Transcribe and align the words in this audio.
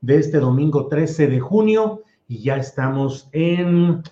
de 0.00 0.18
este 0.18 0.38
domingo 0.38 0.86
13 0.86 1.28
de 1.28 1.40
junio 1.40 2.02
y 2.28 2.38
ya 2.42 2.56
estamos 2.56 3.28
en 3.32 4.02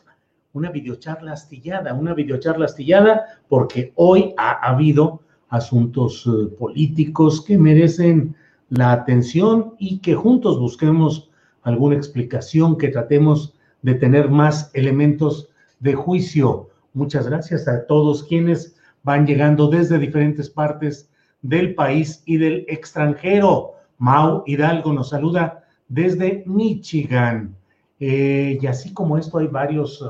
una 0.52 0.70
videocharla 0.70 1.32
astillada, 1.32 1.94
una 1.94 2.14
videocharla 2.14 2.66
astillada 2.66 3.24
porque 3.48 3.92
hoy 3.96 4.34
ha 4.36 4.52
habido 4.68 5.20
asuntos 5.48 6.26
eh, 6.26 6.48
políticos 6.58 7.44
que 7.44 7.58
merecen 7.58 8.34
la 8.70 8.92
atención 8.92 9.74
y 9.78 9.98
que 9.98 10.14
juntos 10.14 10.58
busquemos 10.58 11.30
alguna 11.62 11.96
explicación, 11.96 12.78
que 12.78 12.88
tratemos 12.88 13.54
de 13.82 13.94
tener 13.94 14.30
más 14.30 14.70
elementos 14.74 15.48
de 15.80 15.94
juicio. 15.94 16.70
Muchas 16.92 17.28
gracias 17.28 17.68
a 17.68 17.86
todos 17.86 18.24
quienes 18.24 18.76
van 19.02 19.26
llegando 19.26 19.68
desde 19.68 19.98
diferentes 19.98 20.48
partes 20.48 21.10
del 21.42 21.74
país 21.74 22.22
y 22.24 22.38
del 22.38 22.64
extranjero. 22.68 23.72
Mau 23.98 24.42
Hidalgo 24.46 24.92
nos 24.92 25.10
saluda 25.10 25.63
desde 25.88 26.42
Michigan. 26.46 27.56
Eh, 28.00 28.58
y 28.60 28.66
así 28.66 28.92
como 28.92 29.16
esto 29.16 29.38
hay 29.38 29.46
varios, 29.46 30.04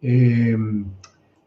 eh, 0.00 0.56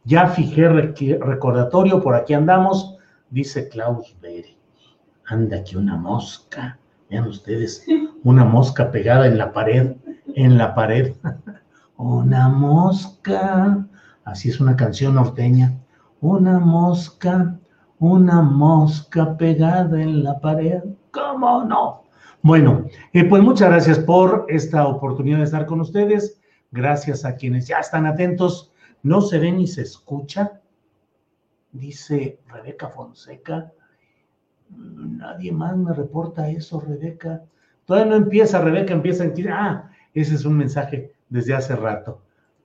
ya 0.04 0.28
fijé 0.28 0.68
recordatorio, 0.70 2.02
por 2.02 2.16
aquí 2.16 2.34
andamos, 2.34 2.98
dice 3.30 3.68
Klaus 3.70 4.16
Berry. 4.22 4.56
Anda 5.26 5.58
aquí 5.58 5.76
una 5.76 5.98
mosca, 5.98 6.78
vean 7.10 7.28
ustedes, 7.28 7.86
una 8.24 8.46
mosca 8.46 8.92
pegada 8.92 9.26
en 9.26 9.38
la 9.38 9.52
pared, 9.52 9.96
en 10.36 10.58
la 10.58 10.76
pared. 10.76 11.14
una 11.98 12.50
mosca, 12.50 13.86
así 14.24 14.50
es 14.50 14.60
una 14.60 14.76
canción 14.76 15.16
norteña. 15.16 15.74
Una 16.22 16.60
mosca, 16.60 17.58
una 18.00 18.42
mosca 18.42 19.36
pegada 19.38 20.02
en 20.02 20.24
la 20.24 20.40
pared. 20.40 20.84
¿Cómo 21.12 21.64
no? 21.64 22.05
Bueno, 22.46 22.86
eh, 23.12 23.24
pues 23.24 23.42
muchas 23.42 23.70
gracias 23.70 23.98
por 23.98 24.46
esta 24.50 24.88
oportunidad 24.88 25.40
de 25.40 25.46
estar 25.46 25.66
con 25.66 25.82
ustedes. 25.82 26.40
Gracias 26.70 27.26
a 27.26 27.38
quienes 27.38 27.68
ya 27.68 27.80
están 27.80 28.06
atentos. 28.06 28.72
No 29.02 29.22
se 29.22 29.40
ve 29.40 29.52
ni 29.52 29.66
se 29.66 29.82
escucha, 29.82 30.62
dice 31.72 32.38
Rebeca 32.48 32.90
Fonseca. 32.90 33.72
Nadie 34.70 35.52
más 35.52 35.76
me 35.76 35.92
reporta 35.92 36.48
eso, 36.48 36.80
Rebeca. 36.80 37.42
Todavía 37.84 38.12
no 38.12 38.16
empieza, 38.18 38.62
Rebeca, 38.62 38.94
empieza 38.94 39.24
a 39.24 39.28
decir, 39.30 39.50
ah, 39.50 39.90
ese 40.14 40.36
es 40.36 40.46
un 40.46 40.56
mensaje 40.56 41.14
desde 41.28 41.56
hace 41.56 41.76
rato. 41.76 42.22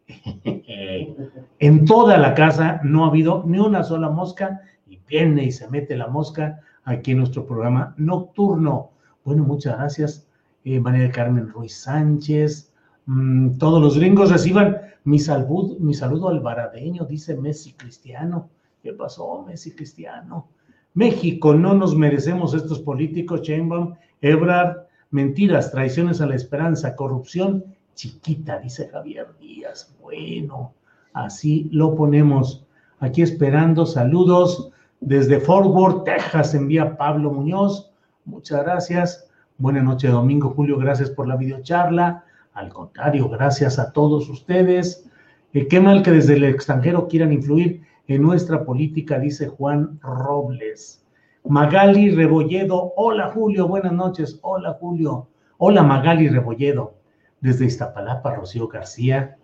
en 1.58 1.84
toda 1.86 2.18
la 2.18 2.34
casa 2.34 2.82
no 2.84 3.06
ha 3.06 3.08
habido 3.08 3.44
ni 3.46 3.58
una 3.58 3.82
sola 3.82 4.10
mosca 4.10 4.60
y 4.86 5.00
viene 5.08 5.44
y 5.44 5.52
se 5.52 5.70
mete 5.70 5.96
la 5.96 6.08
mosca 6.08 6.60
aquí 6.84 7.12
en 7.12 7.18
nuestro 7.20 7.46
programa 7.46 7.94
nocturno. 7.96 8.89
Bueno, 9.24 9.44
muchas 9.44 9.76
gracias, 9.76 10.26
eh, 10.64 10.80
María 10.80 11.10
Carmen 11.10 11.48
Ruiz 11.48 11.74
Sánchez. 11.82 12.72
Mm, 13.06 13.58
todos 13.58 13.82
los 13.82 13.98
gringos 13.98 14.30
reciban 14.30 14.78
mi, 15.04 15.18
salud, 15.18 15.78
mi 15.78 15.94
saludo 15.94 16.28
albaradeño, 16.28 17.04
dice 17.04 17.36
Messi 17.36 17.72
Cristiano. 17.74 18.48
¿Qué 18.82 18.92
pasó, 18.92 19.44
Messi 19.46 19.72
Cristiano? 19.72 20.48
México, 20.94 21.54
no 21.54 21.74
nos 21.74 21.96
merecemos 21.96 22.54
estos 22.54 22.80
políticos, 22.80 23.42
Sheinbaum, 23.42 23.94
Ebrard, 24.20 24.86
mentiras, 25.10 25.70
traiciones 25.70 26.20
a 26.20 26.26
la 26.26 26.34
esperanza, 26.34 26.96
corrupción 26.96 27.64
chiquita, 27.94 28.58
dice 28.58 28.88
Javier 28.88 29.28
Díaz. 29.38 29.94
Bueno, 30.00 30.72
así 31.12 31.68
lo 31.72 31.94
ponemos. 31.94 32.64
Aquí 32.98 33.22
esperando 33.22 33.86
saludos 33.86 34.70
desde 35.00 35.40
Fort 35.40 35.66
Worth, 35.66 36.04
Texas, 36.04 36.54
envía 36.54 36.96
Pablo 36.96 37.30
Muñoz. 37.30 37.89
Muchas 38.30 38.62
gracias. 38.62 39.28
Buenas 39.58 39.82
noches, 39.82 40.12
Domingo 40.12 40.50
Julio. 40.50 40.78
Gracias 40.78 41.10
por 41.10 41.26
la 41.26 41.36
videocharla. 41.36 42.24
Al 42.54 42.72
contrario, 42.72 43.28
gracias 43.28 43.78
a 43.78 43.92
todos 43.92 44.28
ustedes. 44.28 45.04
Eh, 45.52 45.66
qué 45.66 45.80
mal 45.80 46.02
que 46.02 46.12
desde 46.12 46.34
el 46.34 46.44
extranjero 46.44 47.08
quieran 47.08 47.32
influir 47.32 47.82
en 48.06 48.22
nuestra 48.22 48.64
política, 48.64 49.18
dice 49.18 49.48
Juan 49.48 49.98
Robles. 50.00 51.04
Magali 51.44 52.10
Rebolledo. 52.14 52.92
Hola, 52.96 53.32
Julio. 53.34 53.66
Buenas 53.66 53.92
noches. 53.92 54.38
Hola, 54.42 54.74
Julio. 54.74 55.26
Hola, 55.58 55.82
Magali 55.82 56.28
Rebolledo. 56.28 56.94
Desde 57.40 57.64
Iztapalapa, 57.66 58.36
Rocío 58.36 58.68
García. 58.68 59.36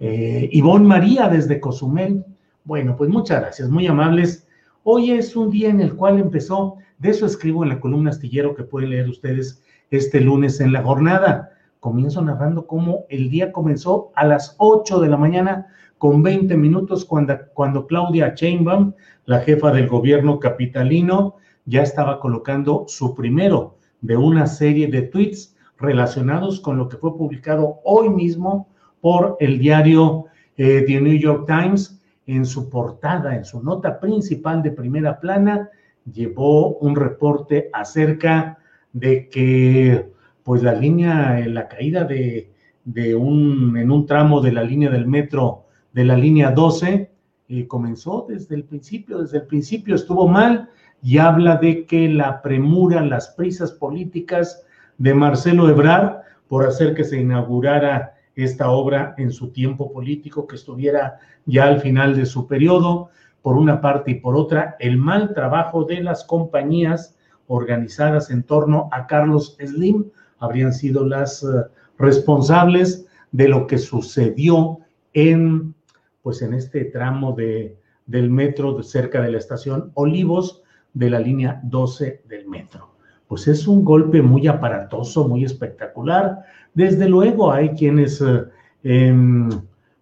Eh, 0.00 0.48
Ivonne 0.52 0.86
María 0.86 1.28
desde 1.28 1.60
Cozumel. 1.60 2.24
Bueno, 2.64 2.96
pues 2.96 3.10
muchas 3.10 3.40
gracias, 3.40 3.68
muy 3.68 3.86
amables. 3.86 4.41
Hoy 4.84 5.12
es 5.12 5.36
un 5.36 5.50
día 5.50 5.68
en 5.68 5.80
el 5.80 5.94
cual 5.94 6.18
empezó, 6.18 6.74
de 6.98 7.10
eso 7.10 7.24
escribo 7.24 7.62
en 7.62 7.68
la 7.68 7.78
columna 7.78 8.10
astillero 8.10 8.56
que 8.56 8.64
pueden 8.64 8.90
leer 8.90 9.08
ustedes 9.08 9.62
este 9.92 10.20
lunes 10.20 10.58
en 10.58 10.72
la 10.72 10.82
jornada. 10.82 11.50
Comienzo 11.78 12.20
narrando 12.20 12.66
cómo 12.66 13.04
el 13.08 13.30
día 13.30 13.52
comenzó 13.52 14.10
a 14.16 14.26
las 14.26 14.56
8 14.58 14.98
de 14.98 15.08
la 15.08 15.16
mañana 15.16 15.68
con 15.98 16.24
20 16.24 16.56
minutos 16.56 17.04
cuando, 17.04 17.38
cuando 17.54 17.86
Claudia 17.86 18.34
Sheinbaum, 18.34 18.92
la 19.26 19.38
jefa 19.42 19.70
del 19.70 19.86
gobierno 19.86 20.40
capitalino, 20.40 21.36
ya 21.64 21.82
estaba 21.82 22.18
colocando 22.18 22.84
su 22.88 23.14
primero 23.14 23.76
de 24.00 24.16
una 24.16 24.48
serie 24.48 24.88
de 24.88 25.02
tweets 25.02 25.54
relacionados 25.78 26.58
con 26.58 26.76
lo 26.76 26.88
que 26.88 26.96
fue 26.96 27.16
publicado 27.16 27.78
hoy 27.84 28.08
mismo 28.08 28.66
por 29.00 29.36
el 29.38 29.60
diario 29.60 30.24
eh, 30.56 30.82
The 30.88 31.00
New 31.00 31.16
York 31.16 31.46
Times 31.46 32.01
en 32.26 32.44
su 32.46 32.68
portada, 32.68 33.36
en 33.36 33.44
su 33.44 33.62
nota 33.62 33.98
principal 33.98 34.62
de 34.62 34.70
primera 34.70 35.18
plana, 35.20 35.70
llevó 36.10 36.76
un 36.78 36.96
reporte 36.96 37.70
acerca 37.72 38.58
de 38.92 39.28
que 39.28 40.10
pues 40.42 40.62
la 40.62 40.74
línea, 40.74 41.38
la 41.46 41.68
caída 41.68 42.04
de, 42.04 42.50
de 42.84 43.14
un, 43.14 43.76
en 43.76 43.90
un 43.90 44.06
tramo 44.06 44.40
de 44.40 44.52
la 44.52 44.62
línea 44.62 44.90
del 44.90 45.06
metro, 45.06 45.66
de 45.92 46.04
la 46.04 46.16
línea 46.16 46.50
12, 46.50 47.10
eh, 47.48 47.66
comenzó 47.66 48.26
desde 48.28 48.54
el 48.54 48.64
principio, 48.64 49.18
desde 49.18 49.38
el 49.38 49.46
principio 49.46 49.94
estuvo 49.94 50.26
mal 50.26 50.68
y 51.02 51.18
habla 51.18 51.56
de 51.56 51.86
que 51.86 52.08
la 52.08 52.40
premura, 52.42 53.02
las 53.02 53.28
prisas 53.28 53.72
políticas 53.72 54.64
de 54.98 55.14
Marcelo 55.14 55.68
Ebrard 55.68 56.22
por 56.48 56.66
hacer 56.66 56.94
que 56.94 57.04
se 57.04 57.20
inaugurara 57.20 58.14
esta 58.34 58.70
obra 58.70 59.14
en 59.18 59.30
su 59.30 59.50
tiempo 59.50 59.92
político, 59.92 60.46
que 60.46 60.56
estuviera 60.56 61.18
ya 61.46 61.64
al 61.64 61.80
final 61.80 62.16
de 62.16 62.26
su 62.26 62.46
periodo, 62.46 63.10
por 63.42 63.56
una 63.56 63.80
parte 63.80 64.12
y 64.12 64.14
por 64.14 64.36
otra, 64.36 64.76
el 64.78 64.96
mal 64.96 65.34
trabajo 65.34 65.84
de 65.84 66.02
las 66.02 66.24
compañías 66.24 67.16
organizadas 67.48 68.30
en 68.30 68.44
torno 68.44 68.88
a 68.92 69.06
Carlos 69.06 69.56
Slim 69.58 70.10
habrían 70.38 70.72
sido 70.72 71.04
las 71.04 71.42
uh, 71.42 71.64
responsables 71.98 73.06
de 73.32 73.48
lo 73.48 73.66
que 73.66 73.78
sucedió 73.78 74.78
en, 75.12 75.74
pues 76.22 76.40
en 76.42 76.54
este 76.54 76.84
tramo 76.84 77.32
de 77.32 77.76
del 78.06 78.30
metro 78.30 78.74
de 78.74 78.82
cerca 78.82 79.22
de 79.22 79.32
la 79.32 79.38
estación 79.38 79.90
Olivos 79.94 80.62
de 80.92 81.10
la 81.10 81.20
línea 81.20 81.60
12 81.64 82.22
del 82.28 82.46
metro. 82.46 82.91
Pues 83.32 83.48
es 83.48 83.66
un 83.66 83.82
golpe 83.82 84.20
muy 84.20 84.46
aparatoso, 84.46 85.26
muy 85.26 85.42
espectacular. 85.42 86.42
Desde 86.74 87.08
luego 87.08 87.50
hay 87.50 87.70
quienes 87.70 88.20
eh, 88.20 88.44
em, 88.82 89.48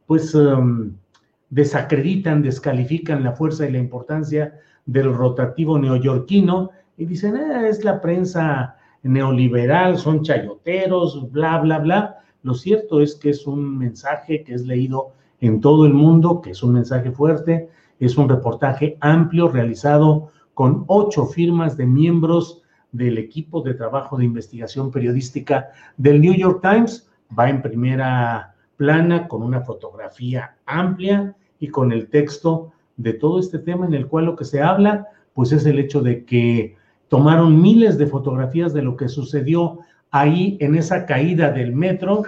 pues 0.05 0.35
em, 0.35 0.97
desacreditan, 1.49 2.43
descalifican 2.43 3.23
la 3.23 3.31
fuerza 3.31 3.69
y 3.69 3.71
la 3.71 3.79
importancia 3.79 4.59
del 4.85 5.15
rotativo 5.15 5.79
neoyorquino 5.79 6.71
y 6.99 7.05
dicen, 7.05 7.37
eh, 7.37 7.69
es 7.69 7.85
la 7.85 8.01
prensa 8.01 8.75
neoliberal, 9.05 9.97
son 9.97 10.25
chayoteros, 10.25 11.31
bla, 11.31 11.61
bla, 11.61 11.79
bla. 11.79 12.19
Lo 12.43 12.55
cierto 12.55 13.01
es 13.01 13.15
que 13.15 13.31
es 13.31 13.47
un 13.47 13.79
mensaje 13.79 14.43
que 14.43 14.55
es 14.55 14.67
leído 14.67 15.13
en 15.41 15.61
todo 15.61 15.87
el 15.87 15.95
mundo, 15.95 16.41
que 16.41 16.51
es 16.51 16.65
un 16.65 16.73
mensaje 16.73 17.13
fuerte, 17.13 17.69
es 18.01 18.19
un 18.19 18.29
reportaje 18.29 18.99
amplio 19.01 19.47
realizado 19.47 20.33
con 20.53 20.83
ocho 20.89 21.27
firmas 21.27 21.77
de 21.77 21.87
miembros 21.87 22.61
del 22.93 23.19
equipo 23.19 23.63
de 23.63 23.75
trabajo 23.75 24.17
de 24.17 24.25
investigación 24.25 24.91
periodística 24.91 25.71
del 25.97 26.21
New 26.21 26.35
York 26.35 26.61
Times. 26.63 27.09
Va 27.37 27.49
en 27.49 27.63
primera 27.63 28.55
plana 28.77 29.29
con 29.29 29.43
una 29.43 29.61
fotografía 29.61 30.57
amplia 30.67 31.35
y 31.59 31.69
con 31.69 31.93
el 31.93 32.09
texto 32.09 32.73
de 32.97 33.13
todo 33.15 33.39
este 33.39 33.59
tema 33.59 33.87
en 33.87 33.95
el 33.95 34.07
cual 34.07 34.27
lo 34.27 34.37
que 34.37 34.45
se 34.45 34.63
habla, 34.63 35.07
pues 35.35 35.53
es 35.53 35.67
el 35.67 35.79
hecho 35.79 36.03
de 36.03 36.25
que 36.25 36.77
tomaron 37.09 37.61
miles 37.61 37.99
de 37.99 38.07
fotografías 38.07 38.73
de 38.73 38.83
lo 38.83 38.97
que 38.97 39.09
sucedió 39.09 39.81
ahí 40.11 40.57
en 40.61 40.75
esa 40.77 41.07
caída 41.07 41.51
del 41.51 41.75
metro, 41.75 42.23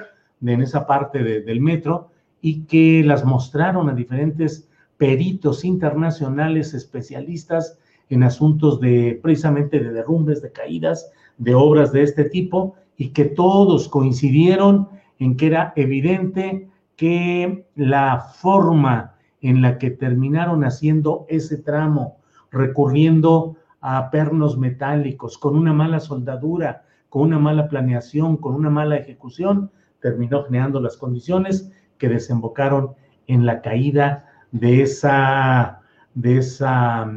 en 0.45 0.61
esa 0.61 0.87
parte 0.87 1.23
del 1.23 1.61
metro, 1.61 2.11
y 2.41 2.65
que 2.65 3.03
las 3.05 3.25
mostraron 3.25 3.89
a 3.89 3.95
diferentes 3.95 4.69
peritos 4.97 5.65
internacionales 5.65 6.75
especialistas 6.75 7.79
en 8.13 8.23
asuntos 8.23 8.79
de 8.79 9.19
precisamente 9.23 9.81
de 9.81 9.91
derrumbes, 9.91 10.43
de 10.43 10.53
caídas, 10.53 11.11
de 11.39 11.55
obras 11.55 11.93
de 11.93 12.03
este 12.03 12.25
tipo, 12.25 12.77
y 12.99 13.09
que 13.09 13.25
todos 13.25 13.89
coincidieron 13.89 14.89
en 15.19 15.37
que 15.37 15.47
era 15.47 15.73
evidente 15.77 16.69
que 16.97 17.67
la 17.75 18.19
forma 18.21 19.15
en 19.41 19.63
la 19.63 19.79
que 19.79 19.91
terminaron 19.91 20.63
haciendo 20.63 21.25
ese 21.29 21.57
tramo, 21.57 22.19
recurriendo 22.51 23.57
a 23.81 24.11
pernos 24.11 24.59
metálicos, 24.59 25.39
con 25.39 25.57
una 25.57 25.73
mala 25.73 25.99
soldadura, 25.99 26.85
con 27.09 27.23
una 27.23 27.39
mala 27.39 27.67
planeación, 27.67 28.37
con 28.37 28.55
una 28.55 28.69
mala 28.69 28.97
ejecución, 28.97 29.71
terminó 30.01 30.45
generando 30.45 30.81
las 30.81 30.99
condiciones 30.99 31.73
que 31.97 32.11
desembocaron 32.11 32.91
en 33.27 33.47
la 33.47 33.63
caída 33.63 34.27
de 34.51 34.83
esa, 34.83 35.81
de 36.15 36.37
esa, 36.39 37.11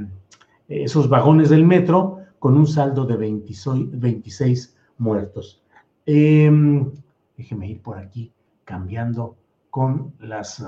esos 0.67 1.09
vagones 1.09 1.50
del 1.50 1.65
metro 1.65 2.19
con 2.39 2.57
un 2.57 2.67
saldo 2.67 3.06
de 3.06 3.17
26, 3.17 4.77
muertos. 4.97 5.63
Em, 6.06 6.91
déjeme 7.38 7.69
ir 7.69 7.81
por 7.81 7.97
aquí 7.97 8.31
cambiando 8.63 9.35
con 9.69 10.13
las... 10.19 10.63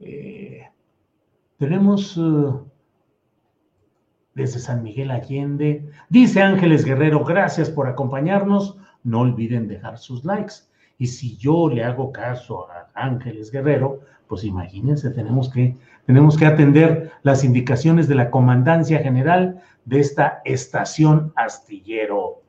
Eh, 0.00 0.62
tenemos... 1.58 2.16
Eh, 2.18 2.66
desde 4.36 4.60
San 4.60 4.82
Miguel 4.84 5.10
Allende. 5.10 5.90
Dice 6.10 6.42
Ángeles 6.42 6.84
Guerrero, 6.84 7.24
gracias 7.24 7.70
por 7.70 7.88
acompañarnos. 7.88 8.76
No 9.02 9.20
olviden 9.20 9.66
dejar 9.66 9.98
sus 9.98 10.24
likes. 10.24 10.54
Y 10.98 11.08
si 11.08 11.36
yo 11.36 11.68
le 11.68 11.82
hago 11.82 12.12
caso 12.12 12.70
a 12.70 12.88
Ángeles 12.94 13.50
Guerrero, 13.50 14.00
pues 14.28 14.44
imagínense, 14.44 15.10
tenemos 15.10 15.48
que, 15.50 15.76
tenemos 16.06 16.36
que 16.36 16.46
atender 16.46 17.10
las 17.22 17.42
indicaciones 17.42 18.06
de 18.08 18.14
la 18.14 18.30
Comandancia 18.30 19.00
General 19.00 19.60
de 19.84 20.00
esta 20.00 20.40
estación 20.44 21.32
astillero. 21.34 22.40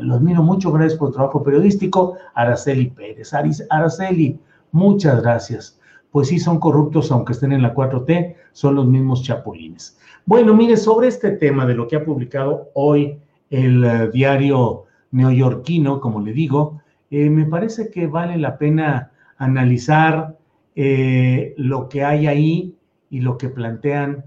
Los 0.00 0.20
miro 0.20 0.42
mucho, 0.42 0.72
gracias 0.72 0.98
por 0.98 1.08
el 1.08 1.14
trabajo 1.14 1.42
periodístico. 1.42 2.16
Araceli 2.34 2.86
Pérez. 2.86 3.32
Araceli, 3.70 4.38
muchas 4.72 5.20
gracias. 5.20 5.78
Pues 6.12 6.28
sí, 6.28 6.38
son 6.38 6.58
corruptos, 6.58 7.10
aunque 7.12 7.32
estén 7.32 7.52
en 7.52 7.62
la 7.62 7.74
4T, 7.74 8.36
son 8.52 8.76
los 8.76 8.86
mismos 8.86 9.22
chapulines. 9.22 9.98
Bueno, 10.26 10.54
mire, 10.54 10.76
sobre 10.76 11.08
este 11.08 11.32
tema 11.32 11.66
de 11.66 11.74
lo 11.74 11.86
que 11.86 11.96
ha 11.96 12.04
publicado 12.04 12.70
hoy 12.74 13.18
el 13.48 13.84
eh, 13.84 14.10
diario 14.12 14.84
neoyorquino, 15.10 16.00
como 16.00 16.20
le 16.20 16.32
digo, 16.32 16.80
eh, 17.10 17.28
me 17.30 17.46
parece 17.46 17.90
que 17.90 18.06
vale 18.06 18.36
la 18.38 18.58
pena 18.58 19.10
analizar 19.38 20.36
eh, 20.82 21.54
lo 21.58 21.88
que 21.88 22.04
hay 22.04 22.26
ahí 22.26 22.74
y 23.10 23.20
lo 23.20 23.36
que 23.36 23.50
plantean 23.50 24.24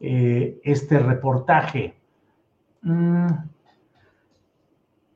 este 0.00 0.98
reportaje. 0.98 1.94
Mm. 2.80 3.28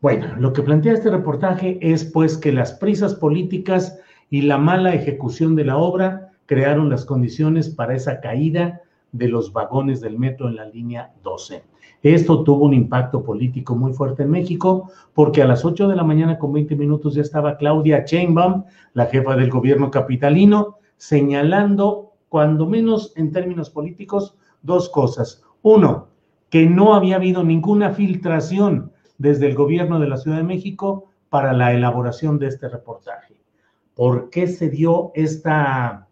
Bueno, 0.00 0.36
lo 0.36 0.52
que 0.52 0.62
plantea 0.62 0.92
este 0.92 1.10
reportaje 1.10 1.78
es 1.80 2.04
pues 2.04 2.38
que 2.38 2.52
las 2.52 2.74
prisas 2.74 3.16
políticas 3.16 3.98
y 4.30 4.42
la 4.42 4.58
mala 4.58 4.94
ejecución 4.94 5.56
de 5.56 5.64
la 5.64 5.76
obra 5.76 6.30
crearon 6.46 6.88
las 6.88 7.04
condiciones 7.04 7.68
para 7.68 7.96
esa 7.96 8.20
caída 8.20 8.82
de 9.16 9.28
los 9.28 9.52
vagones 9.52 10.00
del 10.00 10.18
metro 10.18 10.48
en 10.48 10.56
la 10.56 10.66
línea 10.66 11.12
12. 11.22 11.64
Esto 12.02 12.44
tuvo 12.44 12.66
un 12.66 12.74
impacto 12.74 13.22
político 13.22 13.74
muy 13.74 13.92
fuerte 13.92 14.22
en 14.22 14.30
México 14.30 14.90
porque 15.14 15.42
a 15.42 15.46
las 15.46 15.64
8 15.64 15.88
de 15.88 15.96
la 15.96 16.04
mañana 16.04 16.38
con 16.38 16.52
20 16.52 16.76
minutos 16.76 17.14
ya 17.14 17.22
estaba 17.22 17.56
Claudia 17.56 18.04
Sheinbaum, 18.06 18.64
la 18.92 19.06
jefa 19.06 19.34
del 19.34 19.50
gobierno 19.50 19.90
capitalino, 19.90 20.78
señalando, 20.96 22.12
cuando 22.28 22.66
menos 22.66 23.12
en 23.16 23.32
términos 23.32 23.70
políticos, 23.70 24.36
dos 24.62 24.88
cosas. 24.88 25.42
Uno, 25.62 26.08
que 26.50 26.66
no 26.66 26.94
había 26.94 27.16
habido 27.16 27.42
ninguna 27.42 27.90
filtración 27.90 28.92
desde 29.18 29.46
el 29.46 29.54
gobierno 29.54 29.98
de 29.98 30.08
la 30.08 30.16
Ciudad 30.16 30.36
de 30.36 30.44
México 30.44 31.06
para 31.28 31.52
la 31.52 31.72
elaboración 31.72 32.38
de 32.38 32.48
este 32.48 32.68
reportaje. 32.68 33.34
¿Por 33.94 34.30
qué 34.30 34.46
se 34.46 34.68
dio 34.68 35.10
esta 35.14 36.05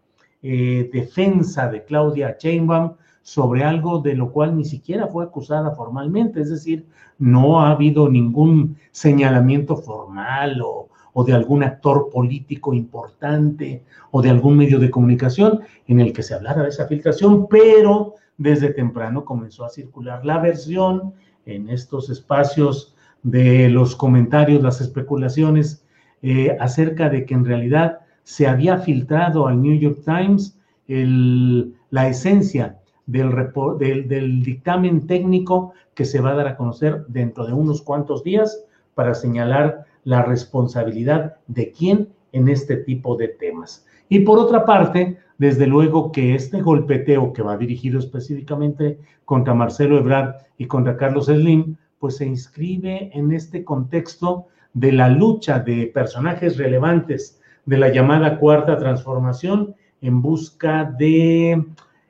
eh, 0.47 0.91
defensa 0.93 1.67
de 1.71 1.83
Claudia 1.85 2.37
Sheinbaum 2.39 2.91
sobre 3.23 3.63
algo 3.63 3.97
de 3.97 4.13
lo 4.13 4.31
cual 4.31 4.55
ni 4.55 4.63
siquiera 4.63 5.07
fue 5.07 5.23
acusada 5.23 5.71
formalmente, 5.71 6.39
es 6.39 6.51
decir, 6.51 6.85
no 7.17 7.59
ha 7.59 7.71
habido 7.71 8.07
ningún 8.09 8.77
señalamiento 8.91 9.75
formal 9.75 10.61
o, 10.61 11.23
de 11.25 11.33
algún 11.33 11.63
actor 11.63 12.11
político 12.11 12.75
importante 12.75 13.83
o 14.11 14.21
de 14.21 14.29
algún 14.29 14.57
medio 14.57 14.77
de 14.77 14.91
comunicación 14.91 15.61
en 15.87 15.99
el 15.99 16.13
que 16.13 16.21
se 16.21 16.35
hablara 16.35 16.61
de 16.61 16.69
esa 16.69 16.85
filtración, 16.85 17.47
pero 17.47 18.13
desde 18.37 18.71
temprano 18.71 19.25
comenzó 19.25 19.65
a 19.65 19.69
circular 19.69 20.23
la 20.23 20.37
versión 20.37 21.15
en 21.47 21.71
estos 21.71 22.11
espacios 22.11 22.95
de 23.23 23.67
los 23.69 23.95
comentarios, 23.95 24.61
las 24.61 24.79
especulaciones 24.79 25.83
eh, 26.21 26.55
acerca 26.59 27.09
de 27.09 27.25
que 27.25 27.33
en 27.33 27.45
realidad 27.45 28.01
se 28.25 28.47
había 28.47 28.79
filtrado 28.79 29.47
al 29.47 29.61
New 29.61 29.79
York 29.79 29.99
Times 30.03 30.57
la 30.87 32.07
esencia 32.09 32.79
del, 33.05 33.31
del, 33.77 34.43
dictamen 34.43 35.07
técnico 35.07 35.73
que 35.93 36.05
se 36.05 36.19
va 36.19 36.31
a 36.31 36.35
dar 36.35 36.47
a 36.47 36.57
conocer 36.57 37.05
dentro 37.07 37.45
de 37.45 37.53
unos 37.53 37.81
cuantos 37.83 38.23
días 38.23 38.65
para 38.95 39.13
señalar 39.13 39.85
la 40.03 40.23
responsabilidad 40.23 41.35
de 41.47 41.71
quién 41.71 42.09
en 42.31 42.49
este 42.49 42.77
tipo 42.77 43.15
de 43.15 43.27
temas. 43.27 43.85
Y 44.09 44.19
por 44.21 44.39
otra 44.39 44.65
parte, 44.65 45.17
desde 45.37 45.67
luego 45.67 46.11
que 46.11 46.33
este 46.33 46.61
golpeteo 46.61 47.31
que 47.31 47.43
va 47.43 47.57
dirigido 47.57 47.99
específicamente 47.99 48.99
contra 49.25 49.53
Marcelo 49.53 49.99
Ebrard 49.99 50.35
y 50.57 50.65
contra 50.65 50.97
Carlos 50.97 51.27
Slim, 51.27 51.77
pues 51.99 52.17
se 52.17 52.25
inscribe 52.25 53.11
en 53.13 53.31
este 53.31 53.63
contexto 53.63 54.47
de 54.73 54.91
la 54.91 55.09
lucha 55.09 55.59
de 55.59 55.91
personajes 55.93 56.57
relevantes 56.57 57.39
de 57.65 57.77
la 57.77 57.89
llamada 57.89 58.37
cuarta 58.37 58.77
transformación 58.77 59.75
en 60.01 60.21
busca 60.21 60.83
de 60.97 61.65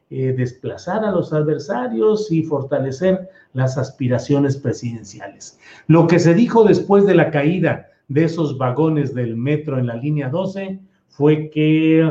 eh, 0.09 0.33
desplazar 0.37 1.03
a 1.05 1.11
los 1.11 1.33
adversarios 1.33 2.31
y 2.31 2.43
fortalecer 2.43 3.29
las 3.53 3.77
aspiraciones 3.77 4.57
presidenciales. 4.57 5.59
Lo 5.87 6.07
que 6.07 6.19
se 6.19 6.33
dijo 6.33 6.63
después 6.63 7.05
de 7.05 7.15
la 7.15 7.31
caída 7.31 7.87
de 8.07 8.25
esos 8.25 8.57
vagones 8.57 9.15
del 9.15 9.35
metro 9.35 9.79
en 9.79 9.87
la 9.87 9.95
línea 9.95 10.29
12 10.29 10.79
fue 11.07 11.49
que 11.49 12.01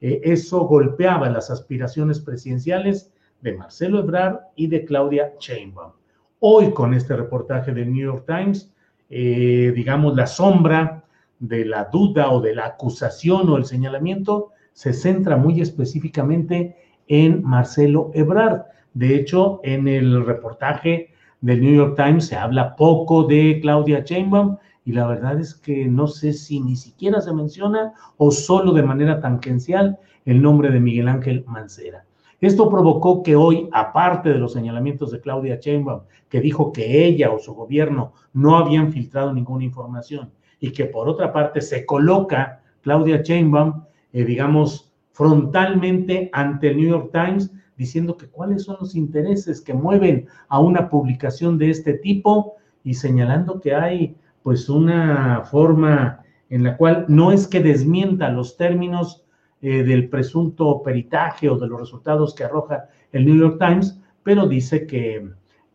eh, 0.00 0.20
eso 0.24 0.60
golpeaba 0.64 1.28
las 1.28 1.50
aspiraciones 1.50 2.20
presidenciales 2.20 3.12
de 3.42 3.54
Marcelo 3.54 4.00
Ebrard 4.00 4.40
y 4.56 4.66
de 4.66 4.84
Claudia 4.84 5.32
Sheinbaum. 5.38 5.92
Hoy 6.40 6.72
con 6.72 6.94
este 6.94 7.14
reportaje 7.14 7.72
del 7.72 7.92
New 7.92 8.04
York 8.04 8.24
Times, 8.26 8.72
eh, 9.10 9.72
digamos, 9.76 10.16
la 10.16 10.26
sombra 10.26 11.03
de 11.38 11.64
la 11.64 11.84
duda 11.84 12.30
o 12.30 12.40
de 12.40 12.54
la 12.54 12.66
acusación 12.66 13.48
o 13.48 13.56
el 13.56 13.64
señalamiento 13.64 14.50
se 14.72 14.92
centra 14.92 15.36
muy 15.36 15.60
específicamente 15.60 16.76
en 17.08 17.42
Marcelo 17.42 18.10
Ebrard. 18.14 18.62
De 18.92 19.14
hecho, 19.14 19.60
en 19.62 19.88
el 19.88 20.24
reportaje 20.24 21.10
del 21.40 21.60
New 21.60 21.74
York 21.74 21.96
Times 21.96 22.26
se 22.26 22.36
habla 22.36 22.76
poco 22.76 23.24
de 23.24 23.58
Claudia 23.60 24.00
Sheinbaum 24.00 24.56
y 24.84 24.92
la 24.92 25.06
verdad 25.06 25.38
es 25.38 25.54
que 25.54 25.86
no 25.86 26.06
sé 26.06 26.32
si 26.32 26.60
ni 26.60 26.76
siquiera 26.76 27.20
se 27.20 27.32
menciona 27.32 27.94
o 28.16 28.30
solo 28.30 28.72
de 28.72 28.82
manera 28.82 29.20
tangencial 29.20 29.98
el 30.24 30.42
nombre 30.42 30.70
de 30.70 30.80
Miguel 30.80 31.08
Ángel 31.08 31.44
Mancera. 31.46 32.04
Esto 32.40 32.68
provocó 32.68 33.22
que 33.22 33.36
hoy, 33.36 33.68
aparte 33.72 34.28
de 34.28 34.38
los 34.38 34.52
señalamientos 34.52 35.10
de 35.10 35.20
Claudia 35.20 35.58
Sheinbaum, 35.60 36.02
que 36.28 36.40
dijo 36.40 36.72
que 36.72 37.06
ella 37.06 37.30
o 37.30 37.38
su 37.38 37.54
gobierno 37.54 38.12
no 38.32 38.56
habían 38.56 38.92
filtrado 38.92 39.32
ninguna 39.32 39.64
información, 39.64 40.30
y 40.64 40.72
que 40.72 40.86
por 40.86 41.10
otra 41.10 41.30
parte 41.30 41.60
se 41.60 41.84
coloca 41.84 42.62
Claudia 42.80 43.20
Sheinbaum, 43.20 43.84
eh, 44.14 44.24
digamos, 44.24 44.90
frontalmente 45.12 46.30
ante 46.32 46.68
el 46.68 46.78
New 46.78 46.88
York 46.88 47.10
Times, 47.12 47.52
diciendo 47.76 48.16
que 48.16 48.28
cuáles 48.28 48.62
son 48.62 48.78
los 48.80 48.94
intereses 48.94 49.60
que 49.60 49.74
mueven 49.74 50.26
a 50.48 50.60
una 50.60 50.88
publicación 50.88 51.58
de 51.58 51.68
este 51.68 51.94
tipo 51.98 52.54
y 52.82 52.94
señalando 52.94 53.60
que 53.60 53.74
hay 53.74 54.16
pues 54.42 54.70
una 54.70 55.42
forma 55.44 56.22
en 56.48 56.62
la 56.62 56.78
cual 56.78 57.04
no 57.08 57.30
es 57.30 57.46
que 57.46 57.60
desmienta 57.60 58.30
los 58.30 58.56
términos 58.56 59.26
eh, 59.60 59.82
del 59.82 60.08
presunto 60.08 60.82
peritaje 60.82 61.50
o 61.50 61.58
de 61.58 61.66
los 61.66 61.78
resultados 61.78 62.34
que 62.34 62.44
arroja 62.44 62.88
el 63.12 63.26
New 63.26 63.36
York 63.36 63.58
Times, 63.58 64.00
pero 64.22 64.46
dice 64.46 64.86
que, 64.86 65.28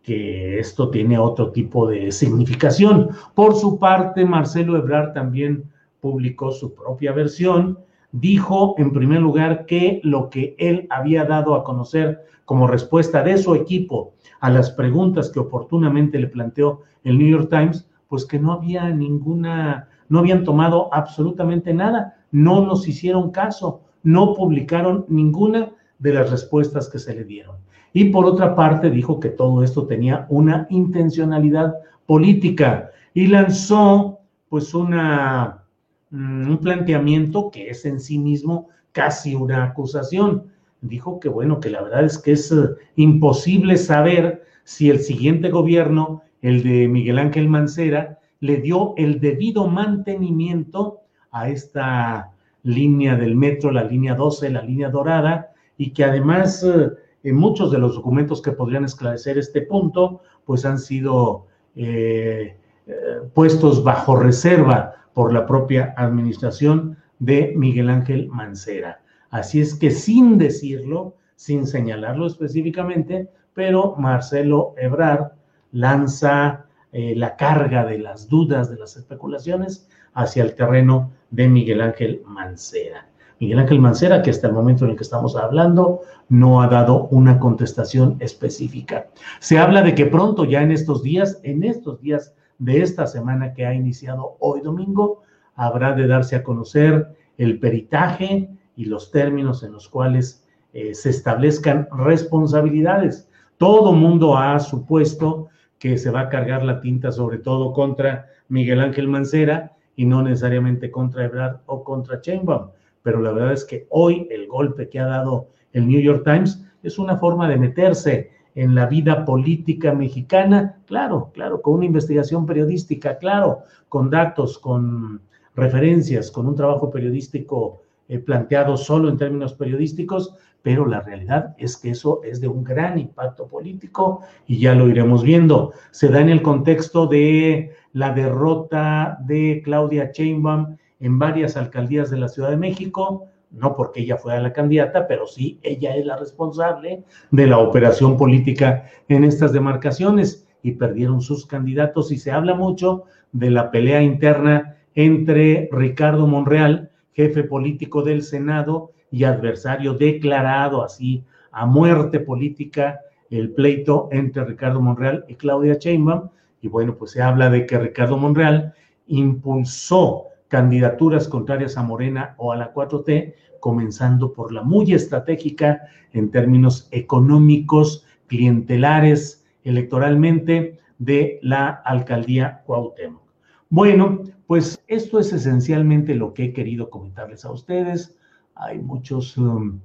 que 0.04 0.60
esto 0.60 0.90
tiene 0.90 1.18
otro 1.18 1.52
tipo 1.52 1.88
de 1.88 2.12
significación. 2.12 3.10
Por 3.36 3.56
su 3.56 3.78
parte, 3.80 4.26
Marcelo 4.26 4.78
Ebrard 4.78 5.14
también 5.14 5.66
publicó 6.02 6.52
su 6.52 6.74
propia 6.74 7.12
versión. 7.12 7.80
Dijo, 8.12 8.76
en 8.78 8.92
primer 8.92 9.22
lugar, 9.22 9.66
que 9.66 10.00
lo 10.04 10.30
que 10.30 10.56
él 10.58 10.88
había 10.90 11.26
dado 11.26 11.54
a 11.56 11.64
conocer 11.64 12.26
como 12.46 12.66
respuesta 12.66 13.24
de 13.24 13.38
su 13.38 13.54
equipo 13.54 14.14
a 14.40 14.50
las 14.50 14.72
preguntas 14.72 15.30
que 15.30 15.40
oportunamente 15.40 16.18
le 16.18 16.28
planteó 16.28 16.82
el 17.04 17.20
New 17.20 17.28
York 17.28 17.50
Times, 17.50 17.88
pues 18.08 18.26
que 18.26 18.40
no 18.40 18.54
había 18.54 18.90
ninguna 18.90 19.88
no 20.10 20.20
habían 20.20 20.44
tomado 20.44 20.94
absolutamente 20.94 21.74
nada, 21.74 22.18
no 22.32 22.66
nos 22.66 22.88
hicieron 22.88 23.32
caso, 23.32 23.82
no 24.04 24.34
publicaron 24.34 25.06
ninguna 25.08 25.72
de 26.00 26.14
las 26.14 26.32
respuestas 26.32 26.90
que 26.90 27.00
se 27.00 27.14
le 27.14 27.24
dieron. 27.24 27.58
Y 27.94 28.06
por 28.06 28.26
otra 28.26 28.56
parte 28.56 28.90
dijo 28.90 29.20
que 29.20 29.30
todo 29.30 29.64
esto 29.64 29.86
tenía 29.86 30.26
una 30.30 30.68
intencionalidad 30.70 31.76
política 32.06 32.92
y 33.14 33.28
lanzó 33.28 34.20
pues 34.50 34.74
una, 34.74 35.64
mm, 36.12 36.50
un 36.50 36.58
planteamiento 36.58 37.50
que 37.52 37.70
es 37.70 37.86
en 37.86 38.00
sí 38.00 38.18
mismo 38.18 38.70
casi 38.92 39.36
una 39.36 39.64
acusación. 39.64 40.46
Dijo 40.82 41.20
que 41.20 41.30
bueno, 41.30 41.60
que 41.60 41.70
la 41.70 41.82
verdad 41.82 42.06
es 42.06 42.18
que 42.18 42.34
es 42.34 42.52
eh, 42.52 42.70
imposible 42.96 43.78
saber 43.78 44.44
si 44.64 44.90
el 44.90 45.00
siguiente 45.00 45.50
gobierno, 45.50 46.22
el 46.42 46.64
de 46.64 46.88
Miguel 46.88 47.20
Ángel 47.20 47.50
Mancera, 47.50 48.20
le 48.40 48.58
dio 48.58 48.94
el 48.98 49.20
debido 49.20 49.68
mantenimiento 49.68 51.02
a 51.32 51.50
esta 51.50 52.32
línea 52.64 53.16
del 53.16 53.36
metro, 53.36 53.72
la 53.72 53.84
línea 53.84 54.16
12, 54.16 54.50
la 54.50 54.62
línea 54.62 54.90
dorada, 54.90 55.52
y 55.78 55.92
que 55.92 56.04
además 56.04 56.64
eh, 56.64 56.92
en 57.24 57.36
muchos 57.36 57.72
de 57.72 57.80
los 57.80 57.96
documentos 57.96 58.42
que 58.42 58.52
podrían 58.52 58.86
esclarecer 58.86 59.38
este 59.38 59.62
punto, 59.62 60.22
pues 60.46 60.66
han 60.66 60.80
sido 60.80 61.48
eh, 61.76 62.58
eh, 62.88 62.94
puestos 63.34 63.84
bajo 63.84 64.16
reserva 64.16 64.94
por 65.14 65.34
la 65.34 65.46
propia 65.46 65.94
administración 65.98 66.98
de 67.20 67.54
Miguel 67.56 67.90
Ángel 67.90 68.30
Mancera. 68.30 69.02
Así 69.30 69.62
es 69.62 69.76
que 69.76 69.92
sin 69.92 70.38
decirlo, 70.38 71.16
sin 71.36 71.68
señalarlo 71.68 72.26
específicamente, 72.26 73.30
pero 73.54 73.96
Marcelo 73.98 74.74
Ebrard 74.78 75.34
lanza 75.72 76.66
eh, 76.92 77.14
la 77.16 77.36
carga 77.36 77.86
de 77.86 78.00
las 78.00 78.28
dudas, 78.28 78.70
de 78.70 78.78
las 78.78 78.98
especulaciones 78.98 79.88
hacia 80.14 80.44
el 80.44 80.56
terreno 80.56 81.12
de 81.30 81.48
Miguel 81.48 81.82
Ángel 81.82 82.22
Mancera. 82.26 83.08
Miguel 83.40 83.60
Ángel 83.60 83.80
Mancera, 83.80 84.22
que 84.22 84.30
hasta 84.30 84.48
el 84.48 84.54
momento 84.54 84.84
en 84.84 84.92
el 84.92 84.98
que 84.98 85.04
estamos 85.04 85.36
hablando, 85.36 86.02
no 86.28 86.62
ha 86.62 86.68
dado 86.68 87.08
una 87.08 87.40
contestación 87.40 88.18
específica. 88.20 89.08
Se 89.40 89.58
habla 89.58 89.82
de 89.82 89.96
que 89.96 90.06
pronto, 90.06 90.44
ya 90.46 90.62
en 90.62 90.72
estos 90.72 91.04
días, 91.04 91.40
en 91.44 91.64
estos 91.64 92.02
días 92.02 92.34
de 92.58 92.82
esta 92.82 93.08
semana 93.08 93.54
que 93.54 93.66
ha 93.66 93.74
iniciado 93.74 94.36
hoy 94.40 94.62
domingo, 94.62 95.22
habrá 95.56 95.94
de 95.94 96.08
darse 96.08 96.36
a 96.36 96.44
conocer 96.44 97.16
el 97.38 97.60
peritaje 97.60 98.50
y 98.76 98.86
los 98.86 99.12
términos 99.12 99.64
en 99.64 99.72
los 99.72 99.88
cuales 99.88 100.46
eh, 100.74 100.94
se 100.94 101.10
establezcan 101.10 101.88
responsabilidades. 101.92 103.30
Todo 103.58 103.94
mundo 103.94 104.38
ha 104.38 104.60
supuesto 104.60 105.48
que 105.80 105.98
se 105.98 106.12
va 106.12 106.22
a 106.22 106.30
cargar 106.30 106.64
la 106.64 106.82
tinta 106.82 107.12
sobre 107.12 107.38
todo 107.38 107.74
contra 107.74 108.28
Miguel 108.50 108.82
Ángel 108.82 109.08
Mancera 109.08 109.74
y 109.96 110.06
no 110.06 110.22
necesariamente 110.22 110.92
contra 110.92 111.26
Ebrard 111.26 111.62
o 111.66 111.84
contra 111.84 112.22
Chainbaum. 112.22 112.70
Pero 113.04 113.22
la 113.22 113.32
verdad 113.32 113.54
es 113.54 113.66
que 113.66 113.88
hoy 113.90 114.28
el 114.30 114.48
golpe 114.48 114.90
que 114.90 115.00
ha 115.00 115.06
dado 115.06 115.48
el 115.74 115.88
New 115.88 116.02
York 116.02 116.24
Times 116.24 116.66
es 116.84 117.00
una 117.00 117.18
forma 117.18 117.48
de 117.50 117.58
meterse 117.58 118.32
en 118.56 118.76
la 118.76 118.88
vida 118.88 119.26
política 119.26 119.94
mexicana, 119.94 120.78
claro, 120.86 121.32
claro, 121.34 121.62
con 121.62 121.76
una 121.76 121.86
investigación 121.86 122.46
periodística, 122.46 123.18
claro, 123.18 123.60
con 123.88 124.10
datos, 124.10 124.58
con 124.58 125.22
referencias, 125.56 126.32
con 126.32 126.48
un 126.48 126.56
trabajo 126.56 126.90
periodístico 126.90 127.82
eh, 128.08 128.20
planteado 128.20 128.76
solo 128.76 129.10
en 129.10 129.18
términos 129.18 129.54
periodísticos, 129.54 130.36
pero 130.62 130.86
la 130.86 131.02
realidad 131.02 131.56
es 131.58 131.78
que 131.78 131.92
eso 131.92 132.22
es 132.24 132.42
de 132.42 132.48
un 132.48 132.64
gran 132.64 132.98
impacto 132.98 133.48
político 133.48 134.22
y 134.46 134.60
ya 134.60 134.74
lo 134.74 134.90
iremos 134.90 135.24
viendo. 135.24 135.74
Se 135.92 136.10
da 136.10 136.20
en 136.20 136.30
el 136.30 136.42
contexto 136.42 137.08
de 137.08 137.72
la 137.94 138.12
derrota 138.14 139.20
de 139.26 139.62
Claudia 139.64 140.12
Sheinbaum 140.14 140.76
en 141.00 141.20
varias 141.20 141.58
alcaldías 141.58 142.10
de 142.10 142.18
la 142.18 142.28
Ciudad 142.28 142.50
de 142.50 142.58
México, 142.58 143.26
no 143.52 143.76
porque 143.76 144.02
ella 144.02 144.18
fuera 144.18 144.40
la 144.42 144.54
candidata, 144.54 145.08
pero 145.08 145.26
sí 145.26 145.60
ella 145.64 145.96
es 145.96 146.06
la 146.06 146.18
responsable 146.18 147.04
de 147.32 147.48
la 147.48 147.58
operación 147.58 148.18
política 148.18 148.86
en 149.08 149.24
estas 149.24 149.54
demarcaciones 149.54 150.48
y 150.62 150.72
perdieron 150.72 151.22
sus 151.22 151.46
candidatos 151.46 152.12
y 152.12 152.18
se 152.18 152.32
habla 152.32 152.54
mucho 152.54 153.06
de 153.32 153.50
la 153.50 153.72
pelea 153.72 154.02
interna 154.02 154.76
entre 154.94 155.70
Ricardo 155.72 156.28
Monreal, 156.28 156.92
jefe 157.14 157.44
político 157.44 158.04
del 158.04 158.24
Senado, 158.24 158.92
y 159.12 159.24
adversario 159.24 159.94
declarado 159.94 160.84
así 160.84 161.24
a 161.52 161.66
muerte 161.66 162.20
política 162.20 163.02
el 163.30 163.52
pleito 163.52 164.10
entre 164.12 164.46
Ricardo 164.46 164.82
Monreal 164.82 165.26
y 165.28 165.36
Claudia 165.36 165.76
Sheinbaum. 165.76 166.30
Y 166.62 166.68
bueno, 166.68 166.96
pues 166.96 167.12
se 167.12 167.22
habla 167.22 167.50
de 167.50 167.66
que 167.66 167.78
Ricardo 167.80 168.18
Monreal 168.18 168.74
impulsó 169.08 170.26
candidaturas 170.50 171.30
contrarias 171.30 171.78
a 171.78 171.84
Morena 171.84 172.36
o 172.38 172.52
a 172.52 172.58
la 172.58 172.74
4T, 172.74 173.34
comenzando 173.62 174.34
por 174.34 174.52
la 174.52 174.62
muy 174.62 174.94
estratégica 174.94 175.82
en 176.12 176.30
términos 176.32 176.90
económicos, 176.92 178.06
clientelares, 178.28 179.46
electoralmente, 179.64 180.78
de 180.98 181.40
la 181.42 181.70
alcaldía 181.70 182.64
Cuauhtémoc. 182.66 183.24
Bueno, 183.70 184.24
pues 184.48 184.84
esto 184.88 185.20
es 185.20 185.32
esencialmente 185.32 186.14
lo 186.16 186.34
que 186.34 186.46
he 186.46 186.54
querido 186.54 186.90
comentarles 186.90 187.46
a 187.46 187.52
ustedes 187.52 188.20
hay 188.60 188.78
muchos, 188.78 189.38
um, 189.38 189.80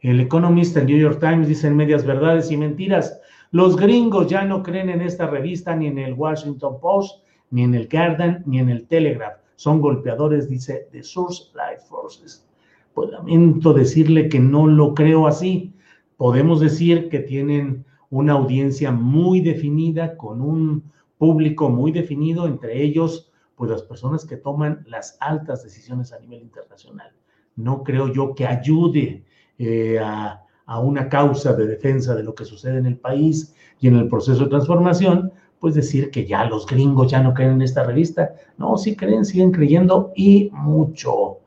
el 0.00 0.20
economista, 0.20 0.80
el 0.80 0.86
New 0.86 0.98
York 0.98 1.20
Times, 1.20 1.48
dicen 1.48 1.76
medias 1.76 2.04
verdades 2.04 2.50
y 2.50 2.56
mentiras. 2.56 3.20
Los 3.52 3.76
gringos 3.76 4.26
ya 4.26 4.44
no 4.44 4.62
creen 4.62 4.90
en 4.90 5.00
esta 5.00 5.26
revista, 5.26 5.74
ni 5.74 5.86
en 5.86 5.98
el 5.98 6.14
Washington 6.14 6.80
Post, 6.80 7.24
ni 7.50 7.62
en 7.62 7.74
el 7.74 7.88
Guardian, 7.88 8.42
ni 8.44 8.58
en 8.58 8.68
el 8.68 8.86
Telegraph. 8.86 9.38
Son 9.56 9.80
golpeadores, 9.80 10.48
dice 10.48 10.88
The 10.92 11.02
Source 11.02 11.50
Life 11.54 11.86
Forces. 11.88 12.46
Pues 12.94 13.10
lamento 13.10 13.72
decirle 13.72 14.28
que 14.28 14.40
no 14.40 14.66
lo 14.66 14.94
creo 14.94 15.26
así. 15.26 15.74
Podemos 16.16 16.60
decir 16.60 17.08
que 17.08 17.18
tienen 17.18 17.84
una 18.08 18.34
audiencia 18.34 18.92
muy 18.92 19.40
definida, 19.40 20.16
con 20.16 20.40
un 20.40 20.84
público 21.18 21.68
muy 21.68 21.92
definido, 21.92 22.46
entre 22.46 22.82
ellos, 22.82 23.32
pues 23.56 23.70
las 23.70 23.82
personas 23.82 24.24
que 24.24 24.36
toman 24.36 24.84
las 24.86 25.16
altas 25.20 25.62
decisiones 25.62 26.12
a 26.12 26.20
nivel 26.20 26.42
internacional 26.42 27.10
no 27.56 27.82
creo 27.82 28.12
yo 28.12 28.34
que 28.34 28.46
ayude 28.46 29.24
eh, 29.58 29.98
a, 29.98 30.42
una 30.82 31.08
causa 31.08 31.52
de 31.52 31.66
defensa 31.66 32.14
de 32.14 32.24
lo 32.24 32.34
que 32.34 32.44
sucede 32.44 32.78
en 32.78 32.86
el 32.86 32.98
país 32.98 33.54
y 33.78 33.86
en 33.86 33.96
el 33.96 34.08
proceso 34.08 34.44
de 34.44 34.50
transformación, 34.50 35.32
pues 35.60 35.74
decir 35.74 36.10
que 36.10 36.26
ya 36.26 36.44
los 36.44 36.66
gringos 36.66 37.10
ya 37.10 37.22
no 37.22 37.34
creen 37.34 37.52
en 37.52 37.62
esta 37.62 37.84
revista. 37.84 38.34
No, 38.58 38.76
sí 38.76 38.96
creen, 38.96 39.24
siguen 39.24 39.52
creyendo 39.52 40.12
y 40.14 40.50
mucho. 40.52 41.38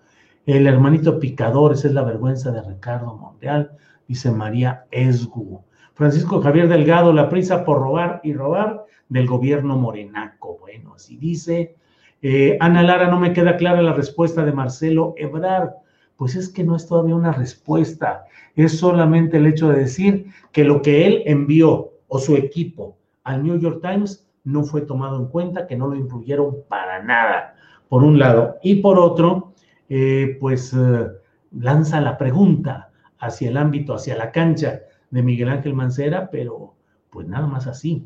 El 0.45 0.67
hermanito 0.67 1.19
picador, 1.19 1.73
esa 1.73 1.87
es 1.87 1.93
la 1.93 2.03
vergüenza 2.03 2.51
de 2.51 2.61
Ricardo 2.61 3.15
Monreal, 3.15 3.71
dice 4.07 4.31
María 4.31 4.85
Esgu. 4.91 5.61
Francisco 5.93 6.41
Javier 6.41 6.67
Delgado, 6.67 7.13
la 7.13 7.29
prisa 7.29 7.65
por 7.65 7.79
robar 7.79 8.21
y 8.23 8.33
robar 8.33 8.85
del 9.09 9.27
gobierno 9.27 9.77
morenaco. 9.77 10.57
Bueno, 10.59 10.93
así 10.95 11.17
dice. 11.17 11.75
Eh, 12.21 12.57
Ana 12.59 12.83
Lara, 12.83 13.07
no 13.07 13.19
me 13.19 13.33
queda 13.33 13.57
clara 13.57 13.81
la 13.81 13.93
respuesta 13.93 14.43
de 14.43 14.51
Marcelo 14.51 15.13
Ebrard 15.17 15.71
pues 16.19 16.35
es 16.35 16.49
que 16.49 16.65
no 16.65 16.75
es 16.75 16.85
todavía 16.85 17.15
una 17.15 17.31
respuesta, 17.31 18.25
es 18.53 18.77
solamente 18.77 19.37
el 19.37 19.47
hecho 19.47 19.69
de 19.69 19.79
decir 19.79 20.25
que 20.51 20.65
lo 20.65 20.81
que 20.81 21.07
él 21.07 21.23
envió 21.25 21.93
o 22.09 22.19
su 22.19 22.35
equipo 22.35 22.97
al 23.29 23.43
New 23.43 23.59
York 23.59 23.79
Times 23.81 24.27
no 24.43 24.63
fue 24.63 24.81
tomado 24.81 25.17
en 25.17 25.27
cuenta, 25.27 25.67
que 25.67 25.75
no 25.75 25.87
lo 25.87 25.95
incluyeron 25.95 26.63
para 26.67 27.03
nada, 27.03 27.55
por 27.87 28.03
un 28.03 28.17
lado. 28.17 28.57
Y 28.63 28.75
por 28.75 28.97
otro, 28.97 29.53
eh, 29.87 30.35
pues 30.39 30.73
eh, 30.73 31.07
lanza 31.51 32.01
la 32.01 32.17
pregunta 32.17 32.89
hacia 33.19 33.49
el 33.49 33.57
ámbito, 33.57 33.93
hacia 33.93 34.17
la 34.17 34.31
cancha 34.31 34.81
de 35.11 35.21
Miguel 35.21 35.49
Ángel 35.49 35.75
Mancera, 35.75 36.29
pero 36.31 36.73
pues 37.11 37.27
nada 37.27 37.45
más 37.45 37.67
así. 37.67 38.03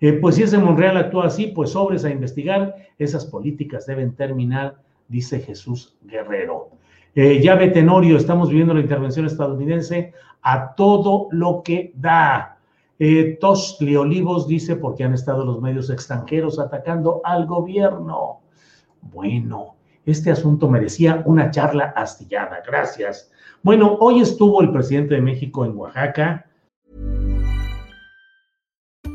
Eh, 0.00 0.14
pues 0.14 0.34
si 0.34 0.42
ese 0.42 0.58
Monreal 0.58 0.96
actúa 0.96 1.26
así, 1.26 1.46
pues 1.46 1.70
sobres 1.70 2.04
a 2.04 2.10
investigar, 2.10 2.74
esas 2.98 3.24
políticas 3.26 3.86
deben 3.86 4.16
terminar, 4.16 4.78
dice 5.06 5.38
Jesús 5.38 5.96
Guerrero. 6.02 6.70
Ya 7.14 7.56
Tenorio, 7.72 8.16
estamos 8.16 8.48
viviendo 8.48 8.74
la 8.74 8.80
intervención 8.80 9.24
estadounidense 9.24 10.12
a 10.42 10.74
todo 10.74 11.28
lo 11.30 11.62
que 11.62 11.92
da. 11.94 12.53
Eh, 12.98 13.38
Tosli 13.40 13.96
Olivos 13.96 14.46
dice, 14.46 14.76
porque 14.76 15.04
han 15.04 15.14
estado 15.14 15.44
los 15.44 15.60
medios 15.60 15.90
extranjeros 15.90 16.58
atacando 16.58 17.20
al 17.24 17.46
gobierno. 17.46 18.40
Bueno, 19.02 19.76
este 20.06 20.30
asunto 20.30 20.68
merecía 20.68 21.22
una 21.26 21.50
charla 21.50 21.92
astillada. 21.96 22.62
Gracias. 22.66 23.30
Bueno, 23.62 23.96
hoy 24.00 24.20
estuvo 24.20 24.60
el 24.60 24.70
presidente 24.70 25.14
de 25.14 25.20
México 25.20 25.64
en 25.64 25.76
Oaxaca. 25.76 26.46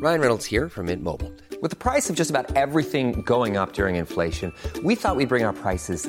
Ryan 0.02 0.20
Reynolds 0.20 0.46
here 0.46 0.68
from 0.68 0.86
Mint 0.86 1.02
Mobile. 1.02 1.30
With 1.60 1.70
the 1.70 1.76
price 1.76 2.08
of 2.08 2.16
just 2.16 2.30
about 2.30 2.56
everything 2.56 3.22
going 3.22 3.58
up 3.58 3.74
during 3.74 3.96
inflation, 3.96 4.52
we 4.82 4.94
thought 4.94 5.14
we'd 5.16 5.28
bring 5.28 5.44
our 5.44 5.52
prices 5.52 6.08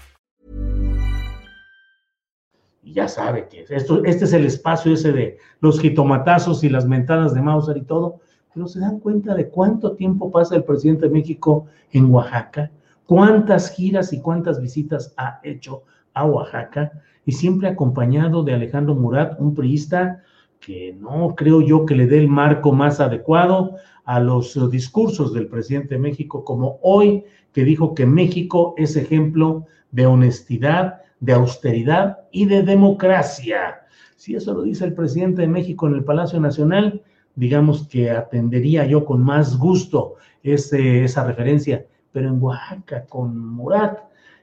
Y 2.83 2.93
ya 2.93 3.07
sabe 3.07 3.47
que 3.47 3.65
esto, 3.69 4.03
este 4.05 4.25
es 4.25 4.33
el 4.33 4.45
espacio 4.45 4.93
ese 4.93 5.11
de 5.11 5.37
los 5.59 5.79
jitomatazos 5.79 6.63
y 6.63 6.69
las 6.69 6.87
mentadas 6.87 7.33
de 7.33 7.41
Mauser 7.41 7.77
y 7.77 7.83
todo. 7.83 8.19
Pero 8.53 8.67
se 8.67 8.79
dan 8.79 8.99
cuenta 8.99 9.35
de 9.35 9.49
cuánto 9.49 9.93
tiempo 9.93 10.31
pasa 10.31 10.55
el 10.55 10.63
presidente 10.63 11.07
de 11.07 11.13
México 11.13 11.67
en 11.91 12.11
Oaxaca, 12.11 12.71
cuántas 13.05 13.71
giras 13.71 14.11
y 14.13 14.21
cuántas 14.21 14.59
visitas 14.59 15.13
ha 15.17 15.39
hecho 15.43 15.83
a 16.13 16.25
Oaxaca, 16.25 16.91
y 17.25 17.31
siempre 17.31 17.69
acompañado 17.69 18.43
de 18.43 18.53
Alejandro 18.53 18.95
Murat, 18.95 19.39
un 19.39 19.53
priista 19.53 20.23
que 20.59 20.93
no 20.99 21.35
creo 21.35 21.61
yo 21.61 21.85
que 21.85 21.95
le 21.95 22.07
dé 22.07 22.19
el 22.19 22.27
marco 22.27 22.71
más 22.71 22.99
adecuado 22.99 23.75
a 24.05 24.19
los 24.19 24.69
discursos 24.69 25.33
del 25.33 25.47
presidente 25.47 25.95
de 25.95 26.01
México, 26.01 26.43
como 26.43 26.79
hoy 26.81 27.23
que 27.53 27.63
dijo 27.63 27.93
que 27.93 28.05
México 28.05 28.73
es 28.77 28.95
ejemplo 28.95 29.65
de 29.91 30.05
honestidad, 30.05 31.01
de 31.21 31.33
austeridad 31.33 32.19
y 32.31 32.45
de 32.45 32.63
democracia. 32.63 33.81
Si 34.17 34.35
eso 34.35 34.53
lo 34.53 34.63
dice 34.63 34.83
el 34.85 34.93
presidente 34.93 35.43
de 35.43 35.47
México 35.47 35.87
en 35.87 35.93
el 35.93 36.03
Palacio 36.03 36.39
Nacional, 36.39 37.01
digamos 37.35 37.87
que 37.87 38.11
atendería 38.11 38.85
yo 38.85 39.05
con 39.05 39.23
más 39.23 39.57
gusto 39.57 40.15
ese, 40.43 41.05
esa 41.05 41.23
referencia, 41.23 41.85
pero 42.11 42.27
en 42.27 42.41
Oaxaca 42.41 43.05
con 43.05 43.37
Murat 43.37 43.99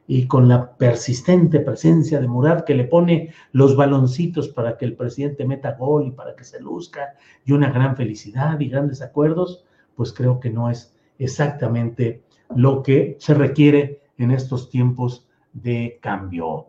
y 0.06 0.26
con 0.26 0.48
la 0.48 0.72
persistente 0.76 1.60
presencia 1.60 2.18
de 2.18 2.28
Murat 2.28 2.64
que 2.64 2.74
le 2.74 2.84
pone 2.84 3.34
los 3.52 3.76
baloncitos 3.76 4.48
para 4.48 4.78
que 4.78 4.86
el 4.86 4.94
presidente 4.94 5.44
meta 5.44 5.72
gol 5.72 6.06
y 6.06 6.10
para 6.12 6.34
que 6.34 6.44
se 6.44 6.60
luzca 6.60 7.14
y 7.44 7.52
una 7.52 7.70
gran 7.70 7.94
felicidad 7.94 8.58
y 8.58 8.68
grandes 8.68 9.02
acuerdos, 9.02 9.64
pues 9.96 10.12
creo 10.12 10.40
que 10.40 10.48
no 10.48 10.70
es 10.70 10.94
exactamente 11.18 12.22
lo 12.54 12.82
que 12.82 13.16
se 13.18 13.34
requiere 13.34 14.00
en 14.16 14.30
estos 14.30 14.70
tiempos 14.70 15.27
de 15.62 15.98
cambio. 16.02 16.68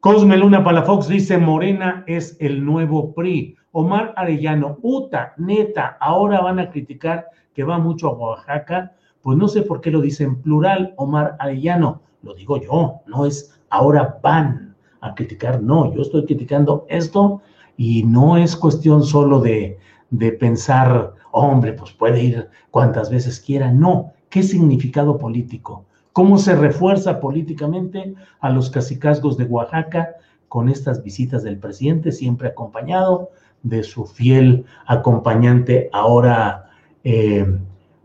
Cosme 0.00 0.36
Luna 0.36 0.64
Palafox 0.64 1.08
dice, 1.08 1.38
Morena 1.38 2.04
es 2.06 2.36
el 2.40 2.64
nuevo 2.64 3.14
PRI. 3.14 3.56
Omar 3.72 4.12
Arellano, 4.16 4.78
Uta, 4.82 5.32
neta, 5.38 5.96
ahora 6.00 6.40
van 6.40 6.58
a 6.58 6.70
criticar 6.70 7.26
que 7.54 7.64
va 7.64 7.78
mucho 7.78 8.08
a 8.08 8.12
Oaxaca. 8.12 8.92
Pues 9.22 9.38
no 9.38 9.48
sé 9.48 9.62
por 9.62 9.80
qué 9.80 9.90
lo 9.90 10.00
dice 10.00 10.24
en 10.24 10.42
plural, 10.42 10.94
Omar 10.96 11.36
Arellano. 11.38 12.02
Lo 12.22 12.34
digo 12.34 12.60
yo, 12.60 13.00
no 13.06 13.26
es 13.26 13.58
ahora 13.72 14.18
van 14.22 14.74
a 15.00 15.14
criticar, 15.14 15.62
no, 15.62 15.92
yo 15.94 16.02
estoy 16.02 16.24
criticando 16.26 16.86
esto 16.88 17.40
y 17.76 18.04
no 18.04 18.36
es 18.36 18.54
cuestión 18.54 19.02
solo 19.02 19.40
de, 19.40 19.78
de 20.10 20.32
pensar, 20.32 21.14
hombre, 21.32 21.72
pues 21.72 21.92
puede 21.92 22.22
ir 22.22 22.48
cuantas 22.70 23.10
veces 23.10 23.40
quiera, 23.40 23.72
no. 23.72 24.12
¿Qué 24.28 24.42
significado 24.42 25.18
político? 25.18 25.86
¿Cómo 26.12 26.36
se 26.36 26.54
refuerza 26.54 27.20
políticamente 27.20 28.14
a 28.40 28.50
los 28.50 28.70
cacicazgos 28.70 29.38
de 29.38 29.44
Oaxaca 29.44 30.16
con 30.48 30.68
estas 30.68 31.02
visitas 31.02 31.42
del 31.42 31.58
presidente, 31.58 32.12
siempre 32.12 32.48
acompañado 32.48 33.30
de 33.62 33.82
su 33.82 34.04
fiel 34.04 34.66
acompañante 34.86 35.88
ahora 35.92 36.70
eh, 37.04 37.46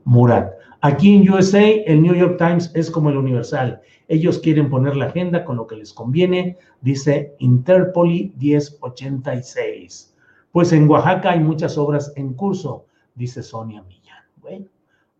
Murat? 0.06 0.54
Aquí 0.80 1.15
en 1.15 1.30
USA, 1.30 1.67
el 1.67 2.02
New 2.02 2.15
York 2.15 2.38
Times 2.38 2.72
es 2.76 2.89
como 2.89 3.10
el 3.10 3.17
Universal. 3.17 3.82
Ellos 4.08 4.39
quieren 4.39 4.70
poner 4.70 4.96
la 4.96 5.08
agenda 5.08 5.43
con 5.43 5.58
lo 5.58 5.67
que 5.67 5.76
les 5.76 5.91
conviene, 5.91 6.58
dice 6.80 7.36
Interpoli 7.39 8.34
1086. 8.39 10.15
Pues 10.52 10.72
en 10.72 10.89
Oaxaca 10.89 11.32
hay 11.32 11.41
muchas 11.41 11.78
obras 11.78 12.13
en 12.15 12.34
curso, 12.36 12.86
dice 13.15 13.43
Sonia 13.43 13.84
Millán. 13.84 14.24
Bueno, 14.41 14.67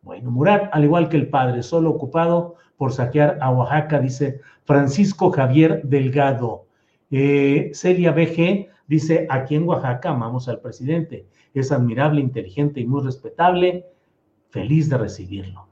bueno, 0.04 0.32
Murat, 0.32 0.70
al 0.72 0.86
igual 0.86 1.10
que 1.10 1.18
el 1.18 1.28
padre, 1.28 1.64
solo 1.64 1.90
ocupado 1.90 2.56
por 2.78 2.94
saquear 2.94 3.38
a 3.42 3.50
Oaxaca, 3.50 4.00
dice 4.00 4.42
Francisco 4.64 5.32
Javier 5.32 5.82
Delgado. 5.84 6.66
Eh, 7.10 7.72
Celia 7.74 8.12
BG 8.12 8.68
dice, 8.88 9.28
aquí 9.30 9.56
en 9.56 9.68
Oaxaca 9.68 10.12
amamos 10.12 10.48
al 10.48 10.62
presidente. 10.62 11.26
Es 11.54 11.72
admirable, 11.72 12.22
inteligente 12.22 12.80
y 12.80 12.86
muy 12.86 13.04
respetable. 13.04 13.86
Feliz 14.50 14.90
de 14.90 14.98
recibirlo. 14.98 15.68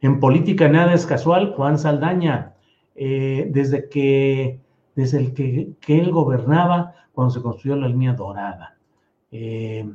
en 0.00 0.20
política 0.20 0.68
nada 0.68 0.94
es 0.94 1.06
casual. 1.06 1.52
Juan 1.54 1.78
Saldaña, 1.78 2.54
eh, 2.94 3.48
desde 3.50 3.88
que 3.88 4.60
desde 4.94 5.18
el 5.18 5.34
que, 5.34 5.72
que, 5.78 5.98
él 5.98 6.10
gobernaba 6.10 6.94
cuando 7.12 7.32
se 7.32 7.42
construyó 7.42 7.76
la 7.76 7.86
línea 7.86 8.14
dorada. 8.14 8.78
Eh, 9.30 9.86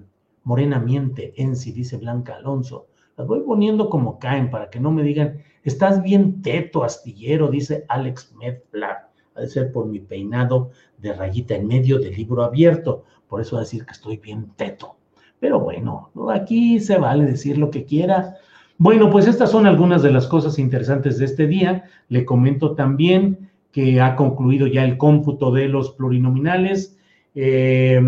Morena 0.43 0.79
miente, 0.79 1.33
Ensi, 1.35 1.71
dice 1.71 1.97
Blanca 1.97 2.35
Alonso. 2.35 2.87
Las 3.17 3.27
voy 3.27 3.41
poniendo 3.41 3.89
como 3.89 4.19
caen 4.19 4.49
para 4.49 4.69
que 4.69 4.79
no 4.79 4.91
me 4.91 5.03
digan, 5.03 5.41
estás 5.63 6.01
bien 6.01 6.41
teto, 6.41 6.83
astillero, 6.83 7.49
dice 7.49 7.85
Alex 7.87 8.33
Medblack. 8.37 9.09
Ha 9.35 9.41
de 9.41 9.47
ser 9.47 9.71
por 9.71 9.85
mi 9.85 9.99
peinado 9.99 10.71
de 10.97 11.13
rayita 11.13 11.55
en 11.55 11.67
medio 11.67 11.99
del 11.99 12.13
libro 12.15 12.43
abierto. 12.43 13.05
Por 13.27 13.41
eso 13.41 13.59
decir 13.59 13.85
que 13.85 13.91
estoy 13.91 14.17
bien 14.17 14.51
teto. 14.57 14.97
Pero 15.39 15.59
bueno, 15.59 16.11
aquí 16.33 16.79
se 16.79 16.97
vale 16.97 17.25
decir 17.25 17.57
lo 17.57 17.71
que 17.71 17.85
quiera. 17.85 18.35
Bueno, 18.77 19.09
pues 19.09 19.27
estas 19.27 19.51
son 19.51 19.65
algunas 19.65 20.03
de 20.03 20.11
las 20.11 20.27
cosas 20.27 20.59
interesantes 20.59 21.17
de 21.17 21.25
este 21.25 21.47
día. 21.47 21.85
Le 22.09 22.25
comento 22.25 22.75
también 22.75 23.49
que 23.71 24.01
ha 24.01 24.15
concluido 24.15 24.67
ya 24.67 24.83
el 24.83 24.97
cómputo 24.97 25.51
de 25.51 25.67
los 25.69 25.91
plurinominales. 25.91 26.97
Eh, 27.33 28.01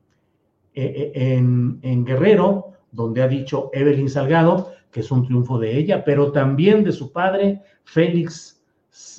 e, 0.73 1.11
e, 1.15 1.35
en, 1.35 1.79
en 1.81 2.05
Guerrero, 2.05 2.73
donde 2.91 3.21
ha 3.21 3.27
dicho 3.27 3.69
Evelyn 3.73 4.09
Salgado 4.09 4.71
que 4.91 4.99
es 4.99 5.11
un 5.11 5.25
triunfo 5.25 5.57
de 5.57 5.77
ella, 5.77 6.03
pero 6.03 6.31
también 6.31 6.83
de 6.83 6.91
su 6.91 7.11
padre, 7.11 7.61
Félix 7.83 8.61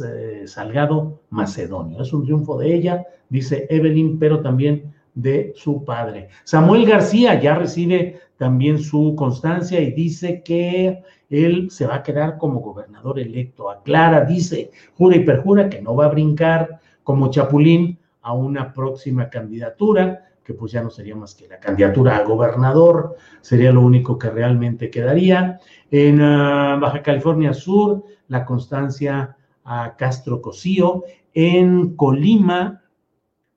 eh, 0.04 0.42
Salgado 0.46 1.22
Macedonio. 1.30 2.02
Es 2.02 2.12
un 2.12 2.24
triunfo 2.24 2.58
de 2.58 2.74
ella, 2.74 3.06
dice 3.30 3.66
Evelyn, 3.70 4.18
pero 4.18 4.40
también 4.40 4.92
de 5.14 5.52
su 5.56 5.84
padre. 5.84 6.28
Samuel 6.44 6.86
García 6.86 7.40
ya 7.40 7.54
recibe 7.54 8.20
también 8.36 8.78
su 8.78 9.14
constancia 9.16 9.80
y 9.80 9.92
dice 9.92 10.42
que 10.42 11.02
él 11.28 11.70
se 11.70 11.86
va 11.86 11.96
a 11.96 12.02
quedar 12.02 12.38
como 12.38 12.60
gobernador 12.60 13.18
electo. 13.18 13.70
Aclara, 13.70 14.24
dice, 14.24 14.70
jura 14.96 15.16
y 15.16 15.24
perjura 15.24 15.68
que 15.68 15.80
no 15.80 15.94
va 15.94 16.06
a 16.06 16.10
brincar 16.10 16.80
como 17.02 17.30
chapulín 17.30 17.98
a 18.22 18.32
una 18.32 18.72
próxima 18.72 19.28
candidatura, 19.28 20.28
que 20.44 20.54
pues 20.54 20.72
ya 20.72 20.82
no 20.82 20.90
sería 20.90 21.14
más 21.14 21.34
que 21.34 21.48
la 21.48 21.58
candidatura 21.58 22.16
a 22.16 22.24
gobernador, 22.24 23.16
sería 23.40 23.72
lo 23.72 23.80
único 23.80 24.18
que 24.18 24.30
realmente 24.30 24.90
quedaría. 24.90 25.60
En 25.90 26.20
ah, 26.20 26.78
Baja 26.80 27.02
California 27.02 27.52
Sur, 27.54 28.04
la 28.28 28.44
constancia 28.44 29.36
a 29.64 29.94
Castro 29.96 30.40
Cosío. 30.40 31.04
En 31.34 31.96
Colima, 31.96 32.82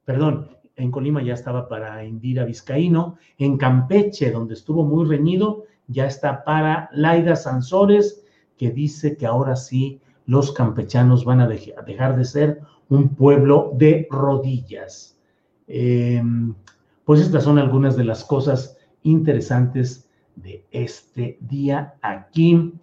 perdón, 0.05 0.54
en 0.75 0.91
Colima 0.91 1.23
ya 1.23 1.33
estaba 1.33 1.67
para 1.67 2.03
Indira 2.03 2.43
Vizcaíno, 2.43 3.17
en 3.37 3.57
Campeche, 3.57 4.31
donde 4.31 4.53
estuvo 4.53 4.83
muy 4.83 5.05
reñido, 5.05 5.65
ya 5.87 6.05
está 6.05 6.43
para 6.43 6.89
Laida 6.93 7.35
Sansores, 7.35 8.23
que 8.57 8.71
dice 8.71 9.15
que 9.17 9.25
ahora 9.25 9.55
sí 9.55 9.99
los 10.25 10.51
campechanos 10.51 11.23
van 11.23 11.41
a 11.41 11.47
dejar 11.47 12.17
de 12.17 12.25
ser 12.25 12.61
un 12.89 13.09
pueblo 13.09 13.71
de 13.75 14.07
rodillas. 14.09 15.17
Em, 15.67 16.53
pues 17.03 17.21
estas 17.21 17.43
son 17.43 17.59
algunas 17.59 17.95
de 17.95 18.05
las 18.05 18.23
cosas 18.23 18.77
interesantes 19.03 20.09
de 20.35 20.65
este 20.71 21.37
día 21.41 21.95
aquí. 22.01 22.73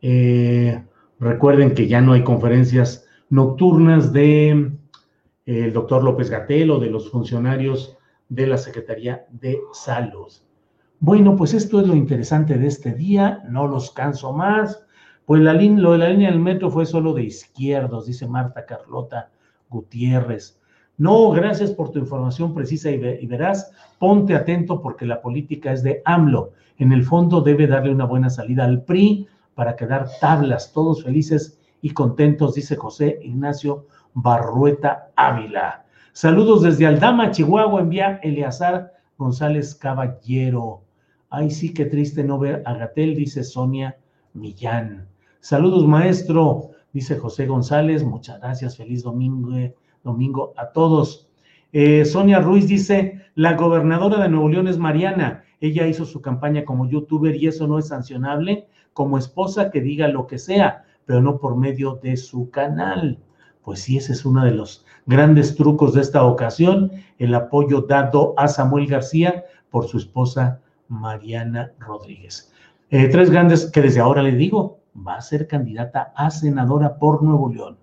Eh, 0.00 0.82
recuerden 1.18 1.74
que 1.74 1.88
ya 1.88 2.00
no 2.00 2.12
hay 2.12 2.22
conferencias 2.22 3.06
nocturnas 3.30 4.12
de 4.12 4.72
el 5.46 5.72
doctor 5.72 6.04
López 6.04 6.30
Gatel 6.30 6.70
o 6.70 6.78
de 6.78 6.90
los 6.90 7.10
funcionarios 7.10 7.96
de 8.28 8.46
la 8.46 8.58
Secretaría 8.58 9.26
de 9.30 9.60
Salud. 9.72 10.32
Bueno, 11.00 11.34
pues 11.36 11.52
esto 11.52 11.80
es 11.80 11.88
lo 11.88 11.96
interesante 11.96 12.56
de 12.56 12.68
este 12.68 12.94
día, 12.94 13.42
no 13.48 13.66
los 13.66 13.90
canso 13.90 14.32
más. 14.32 14.86
Pues 15.26 15.42
la 15.42 15.52
lo 15.54 15.92
de 15.92 15.98
la 15.98 16.08
línea 16.08 16.30
del 16.30 16.40
metro 16.40 16.70
fue 16.70 16.86
solo 16.86 17.12
de 17.12 17.24
izquierdos, 17.24 18.06
dice 18.06 18.26
Marta 18.26 18.64
Carlota 18.64 19.30
Gutiérrez. 19.68 20.60
No, 20.98 21.30
gracias 21.30 21.72
por 21.72 21.90
tu 21.90 21.98
información 21.98 22.54
precisa 22.54 22.90
y, 22.90 23.26
verás, 23.26 23.72
ponte 23.98 24.34
atento 24.34 24.80
porque 24.80 25.06
la 25.06 25.20
política 25.20 25.72
es 25.72 25.82
de 25.82 26.02
AMLO. 26.04 26.52
En 26.78 26.92
el 26.92 27.04
fondo 27.04 27.40
debe 27.40 27.66
darle 27.66 27.92
una 27.92 28.04
buena 28.04 28.30
salida 28.30 28.64
al 28.64 28.82
PRI 28.82 29.26
para 29.54 29.74
quedar 29.74 30.08
tablas, 30.20 30.72
todos 30.72 31.02
felices 31.02 31.58
y 31.80 31.90
contentos, 31.90 32.54
dice 32.54 32.76
José 32.76 33.18
Ignacio 33.22 33.86
Barrueta 34.14 35.10
Ávila. 35.16 35.84
Saludos 36.12 36.62
desde 36.62 36.86
Aldama, 36.86 37.30
Chihuahua, 37.30 37.80
envía 37.80 38.20
Eleazar 38.22 38.92
González 39.16 39.74
Caballero. 39.74 40.82
Ay, 41.30 41.50
sí, 41.50 41.72
qué 41.72 41.86
triste 41.86 42.22
no 42.22 42.38
ver 42.38 42.62
a 42.66 42.74
Gatel, 42.74 43.14
dice 43.14 43.42
Sonia 43.42 43.96
Millán. 44.34 45.08
Saludos, 45.40 45.86
maestro, 45.86 46.70
dice 46.92 47.16
José 47.16 47.46
González. 47.46 48.04
Muchas 48.04 48.40
gracias, 48.40 48.76
feliz 48.76 49.02
domingo, 49.02 49.56
domingo 50.04 50.52
a 50.56 50.70
todos. 50.72 51.28
Eh, 51.72 52.04
Sonia 52.04 52.40
Ruiz 52.40 52.68
dice, 52.68 53.22
la 53.34 53.54
gobernadora 53.54 54.22
de 54.22 54.28
Nuevo 54.28 54.50
León 54.50 54.68
es 54.68 54.76
Mariana. 54.76 55.44
Ella 55.60 55.86
hizo 55.86 56.04
su 56.04 56.20
campaña 56.20 56.64
como 56.66 56.86
youtuber 56.86 57.34
y 57.34 57.46
eso 57.46 57.66
no 57.66 57.78
es 57.78 57.88
sancionable. 57.88 58.66
Como 58.92 59.16
esposa 59.16 59.70
que 59.70 59.80
diga 59.80 60.08
lo 60.08 60.26
que 60.26 60.38
sea, 60.38 60.84
pero 61.06 61.22
no 61.22 61.38
por 61.38 61.56
medio 61.56 61.98
de 62.02 62.18
su 62.18 62.50
canal. 62.50 63.18
Pues 63.62 63.80
sí, 63.80 63.96
ese 63.96 64.12
es 64.12 64.24
uno 64.24 64.44
de 64.44 64.52
los 64.52 64.84
grandes 65.06 65.56
trucos 65.56 65.94
de 65.94 66.00
esta 66.00 66.24
ocasión, 66.24 66.90
el 67.18 67.34
apoyo 67.34 67.82
dado 67.82 68.34
a 68.36 68.48
Samuel 68.48 68.86
García 68.86 69.44
por 69.70 69.86
su 69.86 69.98
esposa 69.98 70.60
Mariana 70.88 71.72
Rodríguez. 71.78 72.52
Eh, 72.90 73.08
tres 73.08 73.30
grandes 73.30 73.70
que 73.70 73.80
desde 73.80 74.00
ahora 74.00 74.22
le 74.22 74.32
digo, 74.32 74.80
va 74.94 75.16
a 75.16 75.22
ser 75.22 75.46
candidata 75.46 76.12
a 76.16 76.30
senadora 76.30 76.98
por 76.98 77.22
Nuevo 77.22 77.48
León. 77.48 77.78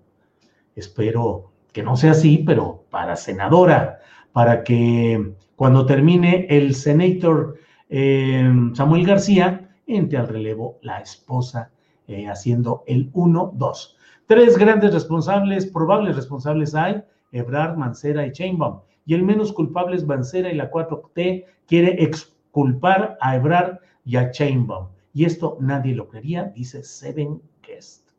Espero 0.76 1.50
que 1.72 1.82
no 1.82 1.96
sea 1.96 2.12
así, 2.12 2.38
pero 2.38 2.84
para 2.90 3.16
senadora, 3.16 4.00
para 4.32 4.62
que 4.62 5.34
cuando 5.56 5.86
termine 5.86 6.46
el 6.48 6.74
senator 6.74 7.56
eh, 7.88 8.50
Samuel 8.74 9.06
García, 9.06 9.68
entre 9.86 10.18
al 10.18 10.28
relevo 10.28 10.78
la 10.82 11.00
esposa 11.00 11.70
eh, 12.06 12.28
haciendo 12.28 12.84
el 12.86 13.12
1-2. 13.12 13.94
Tres 14.30 14.56
grandes 14.56 14.94
responsables, 14.94 15.66
probables 15.66 16.14
responsables 16.14 16.76
hay, 16.76 17.02
Ebrard, 17.32 17.76
Mancera 17.76 18.24
y 18.24 18.30
Chainbaum. 18.30 18.78
Y 19.04 19.14
el 19.14 19.24
menos 19.24 19.52
culpable 19.52 19.96
es 19.96 20.06
Mancera 20.06 20.52
y 20.52 20.54
la 20.54 20.70
4T 20.70 21.46
quiere 21.66 22.00
exculpar 22.00 23.18
a 23.20 23.34
Ebrard 23.34 23.78
y 24.04 24.14
a 24.14 24.30
Chainbaum. 24.30 24.86
Y 25.12 25.24
esto 25.24 25.58
nadie 25.58 25.96
lo 25.96 26.08
quería, 26.08 26.44
dice 26.44 26.84
Seven 26.84 27.42
Guest. 27.66 28.10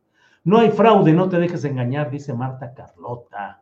No 0.43 0.58
hay 0.58 0.71
fraude, 0.71 1.13
no 1.13 1.30
te 1.30 1.39
dejes 1.39 1.63
engañar, 1.63 2.12
dice 2.12 2.34
Marta 2.34 2.74
Carlota. 2.74 3.62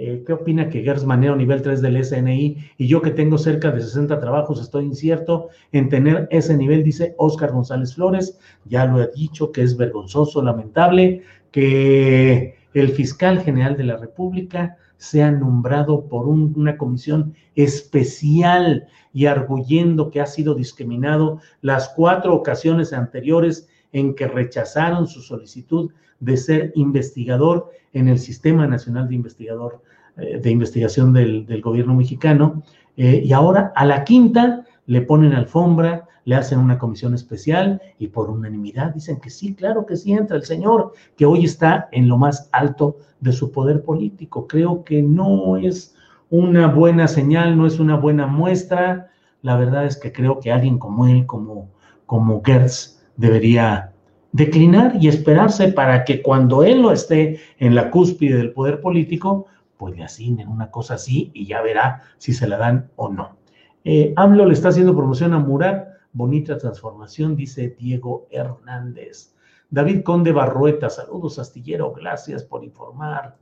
Eh, 0.00 0.22
¿Qué 0.24 0.32
opina 0.32 0.68
que 0.68 0.84
Gers 0.84 1.04
Manero 1.04 1.34
nivel 1.34 1.60
3 1.60 1.82
del 1.82 2.04
SNI 2.04 2.56
y 2.76 2.86
yo 2.86 3.02
que 3.02 3.10
tengo 3.10 3.36
cerca 3.36 3.72
de 3.72 3.80
60 3.80 4.20
trabajos 4.20 4.60
estoy 4.60 4.84
incierto 4.84 5.48
en 5.72 5.88
tener 5.88 6.28
ese 6.30 6.56
nivel? 6.56 6.84
Dice 6.84 7.16
Oscar 7.18 7.50
González 7.50 7.96
Flores. 7.96 8.38
Ya 8.66 8.84
lo 8.84 9.02
he 9.02 9.10
dicho 9.16 9.50
que 9.50 9.62
es 9.62 9.76
vergonzoso, 9.76 10.40
lamentable 10.40 11.24
que 11.50 12.56
el 12.74 12.90
fiscal 12.90 13.40
general 13.40 13.76
de 13.76 13.84
la 13.84 13.96
República 13.96 14.76
sea 14.98 15.30
nombrado 15.30 16.06
por 16.08 16.26
una 16.26 16.76
comisión 16.76 17.34
especial 17.54 18.88
y 19.12 19.26
arguyendo 19.26 20.10
que 20.10 20.20
ha 20.20 20.26
sido 20.26 20.54
discriminado 20.54 21.40
las 21.62 21.88
cuatro 21.90 22.34
ocasiones 22.34 22.92
anteriores 22.92 23.68
en 23.92 24.14
que 24.14 24.26
rechazaron 24.26 25.06
su 25.06 25.22
solicitud 25.22 25.90
de 26.20 26.36
ser 26.36 26.72
investigador 26.74 27.70
en 27.92 28.08
el 28.08 28.18
Sistema 28.18 28.66
Nacional 28.66 29.08
de 29.08 29.14
Investigador 29.14 29.82
eh, 30.16 30.38
de 30.42 30.50
Investigación 30.50 31.12
del, 31.12 31.60
gobierno 31.62 31.94
mexicano. 31.94 32.62
Eh, 32.96 33.22
y 33.24 33.32
ahora 33.32 33.72
a 33.76 33.84
la 33.86 34.04
quinta 34.04 34.64
le 34.88 35.02
ponen 35.02 35.34
alfombra, 35.34 36.08
le 36.24 36.34
hacen 36.34 36.58
una 36.58 36.78
comisión 36.78 37.12
especial 37.12 37.80
y 37.98 38.08
por 38.08 38.30
unanimidad 38.30 38.94
dicen 38.94 39.20
que 39.20 39.28
sí, 39.28 39.54
claro 39.54 39.84
que 39.84 39.96
sí 39.96 40.12
entra 40.12 40.38
el 40.38 40.44
señor, 40.44 40.92
que 41.14 41.26
hoy 41.26 41.44
está 41.44 41.90
en 41.92 42.08
lo 42.08 42.16
más 42.16 42.48
alto 42.52 42.96
de 43.20 43.32
su 43.32 43.52
poder 43.52 43.82
político. 43.82 44.46
Creo 44.46 44.84
que 44.84 45.02
no 45.02 45.58
es 45.58 45.94
una 46.30 46.68
buena 46.68 47.06
señal, 47.06 47.58
no 47.58 47.66
es 47.66 47.78
una 47.78 47.96
buena 47.96 48.26
muestra. 48.26 49.10
La 49.42 49.56
verdad 49.56 49.84
es 49.84 49.98
que 49.98 50.10
creo 50.10 50.40
que 50.40 50.52
alguien 50.52 50.78
como 50.78 51.06
él, 51.06 51.26
como, 51.26 51.68
como 52.06 52.42
Gertz, 52.42 53.02
debería 53.18 53.92
declinar 54.32 54.96
y 54.98 55.08
esperarse 55.08 55.68
para 55.68 56.04
que 56.04 56.22
cuando 56.22 56.62
él 56.62 56.80
no 56.80 56.92
esté 56.92 57.40
en 57.58 57.74
la 57.74 57.90
cúspide 57.90 58.38
del 58.38 58.52
poder 58.52 58.80
político, 58.80 59.46
pues 59.76 59.94
le 59.94 60.04
asignen 60.04 60.48
una 60.48 60.70
cosa 60.70 60.94
así 60.94 61.30
y 61.34 61.46
ya 61.46 61.60
verá 61.60 62.04
si 62.16 62.32
se 62.32 62.48
la 62.48 62.56
dan 62.56 62.90
o 62.96 63.10
no. 63.10 63.37
Eh, 63.84 64.12
AMLO 64.16 64.46
le 64.46 64.54
está 64.54 64.68
haciendo 64.68 64.96
promoción 64.96 65.32
a 65.32 65.38
Murat 65.38 65.88
Bonita 66.12 66.56
transformación, 66.56 67.36
dice 67.36 67.76
Diego 67.78 68.26
Hernández. 68.30 69.34
David 69.70 70.02
Conde 70.02 70.32
Barrueta, 70.32 70.88
saludos, 70.88 71.38
Astillero, 71.38 71.92
gracias 71.92 72.42
por 72.42 72.64
informar. 72.64 73.36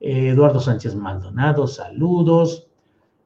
Eh, 0.00 0.28
Eduardo 0.28 0.60
Sánchez 0.60 0.94
Maldonado, 0.94 1.66
saludos. 1.66 2.68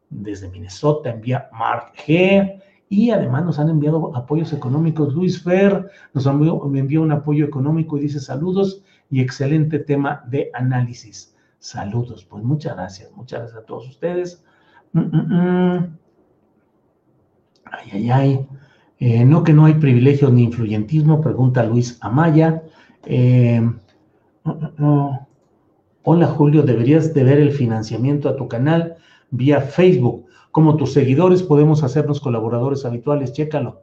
Desde 0.08 0.48
Minnesota 0.48 1.10
envía 1.10 1.50
Mark 1.52 1.92
G. 2.06 2.62
Y 2.88 3.10
además 3.10 3.44
nos 3.44 3.58
han 3.58 3.68
enviado 3.68 4.16
apoyos 4.16 4.54
económicos. 4.54 5.12
Luis 5.14 5.42
Fer 5.42 5.90
nos 6.14 6.24
envió, 6.24 6.58
me 6.64 6.98
un 6.98 7.12
apoyo 7.12 7.44
económico 7.44 7.98
y 7.98 8.00
dice 8.00 8.18
saludos 8.18 8.82
y 9.10 9.20
excelente 9.20 9.78
tema 9.78 10.24
de 10.26 10.50
análisis. 10.54 11.36
Saludos. 11.58 12.24
Pues 12.24 12.42
muchas 12.42 12.74
gracias, 12.74 13.12
muchas 13.12 13.40
gracias 13.40 13.62
a 13.62 13.66
todos 13.66 13.86
ustedes. 13.88 14.42
Mm, 14.92 15.00
mm, 15.00 15.34
mm. 15.34 15.98
Ay, 17.72 17.90
ay, 17.92 18.10
ay. 18.10 18.46
Eh, 18.98 19.24
no 19.24 19.44
que 19.44 19.52
no 19.52 19.64
hay 19.64 19.74
privilegios 19.74 20.32
ni 20.32 20.44
influyentismo, 20.44 21.20
pregunta 21.20 21.64
Luis 21.64 21.98
Amaya. 22.00 22.62
Eh, 23.04 23.62
Hola 26.10 26.26
Julio, 26.26 26.62
deberías 26.62 27.12
de 27.12 27.22
ver 27.22 27.38
el 27.38 27.52
financiamiento 27.52 28.30
a 28.30 28.36
tu 28.36 28.48
canal 28.48 28.96
vía 29.30 29.60
Facebook. 29.60 30.24
Como 30.50 30.76
tus 30.76 30.94
seguidores 30.94 31.42
podemos 31.42 31.82
hacernos 31.82 32.18
colaboradores 32.18 32.86
habituales, 32.86 33.32
chécalo. 33.34 33.82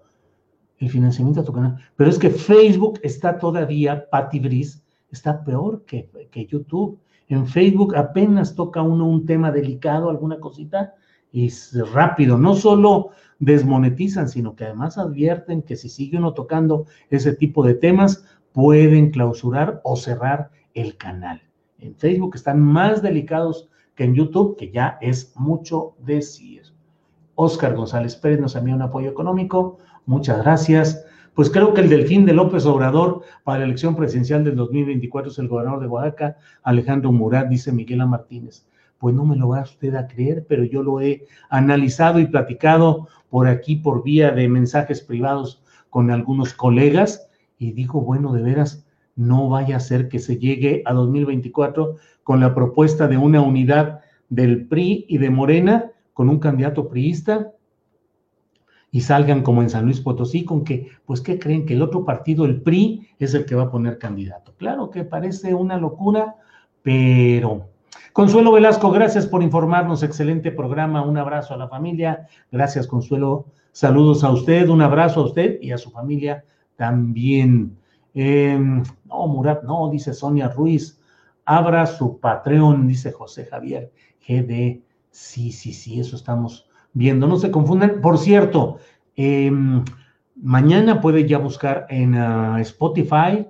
el 0.79 0.89
financiamiento 0.89 1.41
a 1.41 1.43
tu 1.43 1.53
canal. 1.53 1.77
Pero 1.95 2.09
es 2.09 2.17
que 2.17 2.31
Facebook 2.31 2.99
está 3.03 3.37
todavía, 3.37 4.09
Patty 4.09 4.39
Brice, 4.39 4.79
está 5.11 5.43
peor 5.43 5.83
que, 5.85 6.09
que 6.31 6.47
YouTube. 6.47 6.97
En 7.27 7.45
Facebook 7.45 7.95
apenas 7.95 8.55
toca 8.55 8.81
uno 8.81 9.05
un 9.05 9.25
tema 9.27 9.51
delicado, 9.51 10.09
alguna 10.09 10.39
cosita, 10.39 10.95
y 11.35 11.51
rápido. 11.93 12.37
No 12.37 12.55
solo 12.55 13.09
desmonetizan, 13.39 14.29
sino 14.29 14.55
que 14.55 14.63
además 14.63 14.97
advierten 14.97 15.63
que 15.63 15.75
si 15.75 15.89
sigue 15.89 16.17
uno 16.17 16.33
tocando 16.33 16.85
ese 17.09 17.33
tipo 17.33 17.65
de 17.65 17.73
temas, 17.73 18.23
pueden 18.53 19.11
clausurar 19.11 19.81
o 19.83 19.97
cerrar 19.97 20.51
el 20.73 20.95
canal. 20.95 21.41
En 21.79 21.93
Facebook 21.95 22.35
están 22.35 22.61
más 22.61 23.01
delicados 23.01 23.67
que 23.95 24.05
en 24.05 24.15
YouTube, 24.15 24.55
que 24.55 24.71
ya 24.71 24.97
es 25.01 25.33
mucho 25.35 25.95
decir. 25.99 26.61
Oscar 27.35 27.75
González 27.75 28.15
Pérez 28.15 28.39
nos 28.39 28.55
envía 28.55 28.75
un 28.75 28.81
apoyo 28.81 29.09
económico. 29.09 29.79
Muchas 30.05 30.41
gracias. 30.41 31.05
Pues 31.33 31.49
creo 31.49 31.73
que 31.73 31.81
el 31.81 31.89
delfín 31.89 32.25
de 32.25 32.31
López 32.31 32.65
Obrador 32.65 33.23
para 33.43 33.59
la 33.59 33.65
elección 33.65 33.93
presidencial 33.97 34.45
del 34.45 34.55
2024 34.55 35.31
es 35.33 35.39
el 35.39 35.49
gobernador 35.49 35.81
de 35.81 35.87
Oaxaca, 35.87 36.37
Alejandro 36.63 37.11
Murat, 37.11 37.49
dice 37.49 37.73
Miguel 37.73 37.99
A. 37.99 38.05
Martínez. 38.05 38.65
Pues 39.05 39.13
no 39.13 39.23
me 39.23 39.35
lo 39.35 39.49
va 39.49 39.61
usted 39.61 39.93
a 39.93 40.07
creer, 40.07 40.47
pero 40.49 40.63
yo 40.63 40.81
lo 40.81 40.99
he 40.99 41.27
analizado 41.51 42.19
y 42.19 42.25
platicado 42.25 43.07
por 43.29 43.47
aquí 43.47 43.75
por 43.75 44.01
vía 44.01 44.31
de 44.31 44.49
mensajes 44.49 45.01
privados 45.01 45.61
con 45.91 46.09
algunos 46.09 46.55
colegas 46.55 47.29
y 47.59 47.73
digo, 47.73 48.01
bueno, 48.01 48.33
de 48.33 48.41
veras, 48.41 48.83
no 49.15 49.47
vaya 49.47 49.75
a 49.75 49.79
ser 49.79 50.09
que 50.09 50.17
se 50.17 50.39
llegue 50.39 50.81
a 50.87 50.93
2024 50.93 51.97
con 52.23 52.39
la 52.39 52.55
propuesta 52.55 53.07
de 53.07 53.17
una 53.17 53.41
unidad 53.41 54.01
del 54.29 54.65
PRI 54.65 55.05
y 55.07 55.19
de 55.19 55.29
Morena 55.29 55.91
con 56.13 56.27
un 56.27 56.39
candidato 56.39 56.89
priista 56.89 57.51
y 58.89 59.01
salgan 59.01 59.43
como 59.43 59.61
en 59.61 59.69
San 59.69 59.85
Luis 59.85 60.01
Potosí 60.01 60.45
con 60.45 60.63
que, 60.63 60.89
pues, 61.05 61.21
¿qué 61.21 61.37
creen? 61.37 61.67
Que 61.67 61.75
el 61.75 61.83
otro 61.83 62.05
partido, 62.05 62.43
el 62.43 62.59
PRI, 62.59 63.07
es 63.19 63.35
el 63.35 63.45
que 63.45 63.53
va 63.53 63.65
a 63.65 63.71
poner 63.71 63.99
candidato. 63.99 64.55
Claro 64.57 64.89
que 64.89 65.03
parece 65.03 65.53
una 65.53 65.77
locura, 65.77 66.37
pero... 66.81 67.74
Consuelo 68.13 68.51
Velasco, 68.51 68.91
gracias 68.91 69.27
por 69.27 69.43
informarnos, 69.43 70.03
excelente 70.03 70.51
programa, 70.51 71.05
un 71.05 71.17
abrazo 71.17 71.53
a 71.53 71.57
la 71.57 71.67
familia, 71.67 72.27
gracias 72.51 72.87
Consuelo, 72.87 73.47
saludos 73.71 74.23
a 74.23 74.31
usted, 74.31 74.69
un 74.69 74.81
abrazo 74.81 75.21
a 75.21 75.25
usted 75.25 75.59
y 75.61 75.71
a 75.71 75.77
su 75.77 75.91
familia 75.91 76.45
también. 76.75 77.77
Em, 78.13 78.83
no, 79.05 79.27
Murat, 79.27 79.63
no, 79.63 79.89
dice 79.89 80.13
Sonia 80.13 80.47
Ruiz, 80.47 80.99
abra 81.43 81.85
su 81.85 82.19
Patreon, 82.19 82.87
dice 82.87 83.11
José 83.11 83.45
Javier, 83.45 83.91
GD, 84.27 84.81
sí, 85.11 85.51
sí, 85.51 85.73
sí, 85.73 85.99
eso 85.99 86.15
estamos 86.15 86.67
viendo. 86.93 87.27
No 87.27 87.37
se 87.37 87.51
confundan. 87.51 88.01
Por 88.01 88.17
cierto, 88.17 88.77
em, 89.15 89.83
mañana 90.35 91.01
puede 91.01 91.27
ya 91.27 91.37
buscar 91.37 91.85
en 91.89 92.15
ah, 92.15 92.59
Spotify 92.61 93.47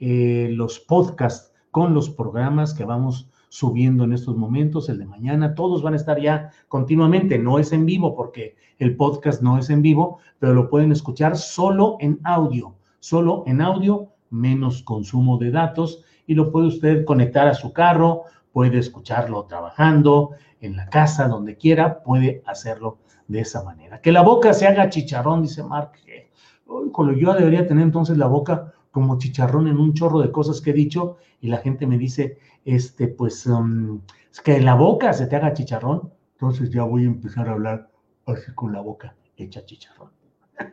eh, 0.00 0.48
los 0.52 0.80
podcasts 0.80 1.52
con 1.70 1.94
los 1.94 2.10
programas 2.10 2.74
que 2.74 2.84
vamos 2.84 3.30
subiendo 3.56 4.04
en 4.04 4.12
estos 4.12 4.36
momentos, 4.36 4.90
el 4.90 4.98
de 4.98 5.06
mañana, 5.06 5.54
todos 5.54 5.82
van 5.82 5.94
a 5.94 5.96
estar 5.96 6.20
ya 6.20 6.50
continuamente, 6.68 7.38
no 7.38 7.58
es 7.58 7.72
en 7.72 7.86
vivo 7.86 8.14
porque 8.14 8.54
el 8.78 8.96
podcast 8.96 9.40
no 9.40 9.56
es 9.56 9.70
en 9.70 9.80
vivo, 9.80 10.18
pero 10.38 10.52
lo 10.52 10.68
pueden 10.68 10.92
escuchar 10.92 11.38
solo 11.38 11.96
en 12.00 12.20
audio, 12.24 12.74
solo 13.00 13.44
en 13.46 13.62
audio, 13.62 14.08
menos 14.28 14.82
consumo 14.82 15.38
de 15.38 15.52
datos 15.52 16.04
y 16.26 16.34
lo 16.34 16.52
puede 16.52 16.66
usted 16.66 17.06
conectar 17.06 17.48
a 17.48 17.54
su 17.54 17.72
carro, 17.72 18.24
puede 18.52 18.76
escucharlo 18.76 19.44
trabajando, 19.44 20.32
en 20.60 20.76
la 20.76 20.90
casa, 20.90 21.26
donde 21.26 21.56
quiera, 21.56 22.02
puede 22.02 22.42
hacerlo 22.44 22.98
de 23.26 23.40
esa 23.40 23.64
manera. 23.64 24.02
Que 24.02 24.12
la 24.12 24.20
boca 24.20 24.52
se 24.52 24.66
haga 24.66 24.90
chicharrón, 24.90 25.40
dice 25.40 25.62
Mark. 25.62 25.92
Lo 26.66 27.12
yo 27.12 27.32
debería 27.32 27.66
tener 27.66 27.84
entonces 27.84 28.18
la 28.18 28.26
boca 28.26 28.74
como 28.96 29.18
chicharrón 29.18 29.68
en 29.68 29.76
un 29.76 29.92
chorro 29.92 30.20
de 30.20 30.32
cosas 30.32 30.62
que 30.62 30.70
he 30.70 30.72
dicho 30.72 31.18
y 31.42 31.48
la 31.48 31.58
gente 31.58 31.86
me 31.86 31.98
dice, 31.98 32.38
este, 32.64 33.08
pues, 33.08 33.44
um, 33.46 34.00
es 34.32 34.40
que 34.40 34.58
la 34.58 34.74
boca 34.74 35.12
se 35.12 35.26
te 35.26 35.36
haga 35.36 35.52
chicharrón, 35.52 36.10
entonces 36.32 36.70
ya 36.70 36.82
voy 36.84 37.02
a 37.02 37.08
empezar 37.08 37.46
a 37.46 37.52
hablar 37.52 37.90
así 38.24 38.54
con 38.54 38.72
la 38.72 38.80
boca 38.80 39.14
hecha 39.36 39.62
chicharrón. 39.66 40.12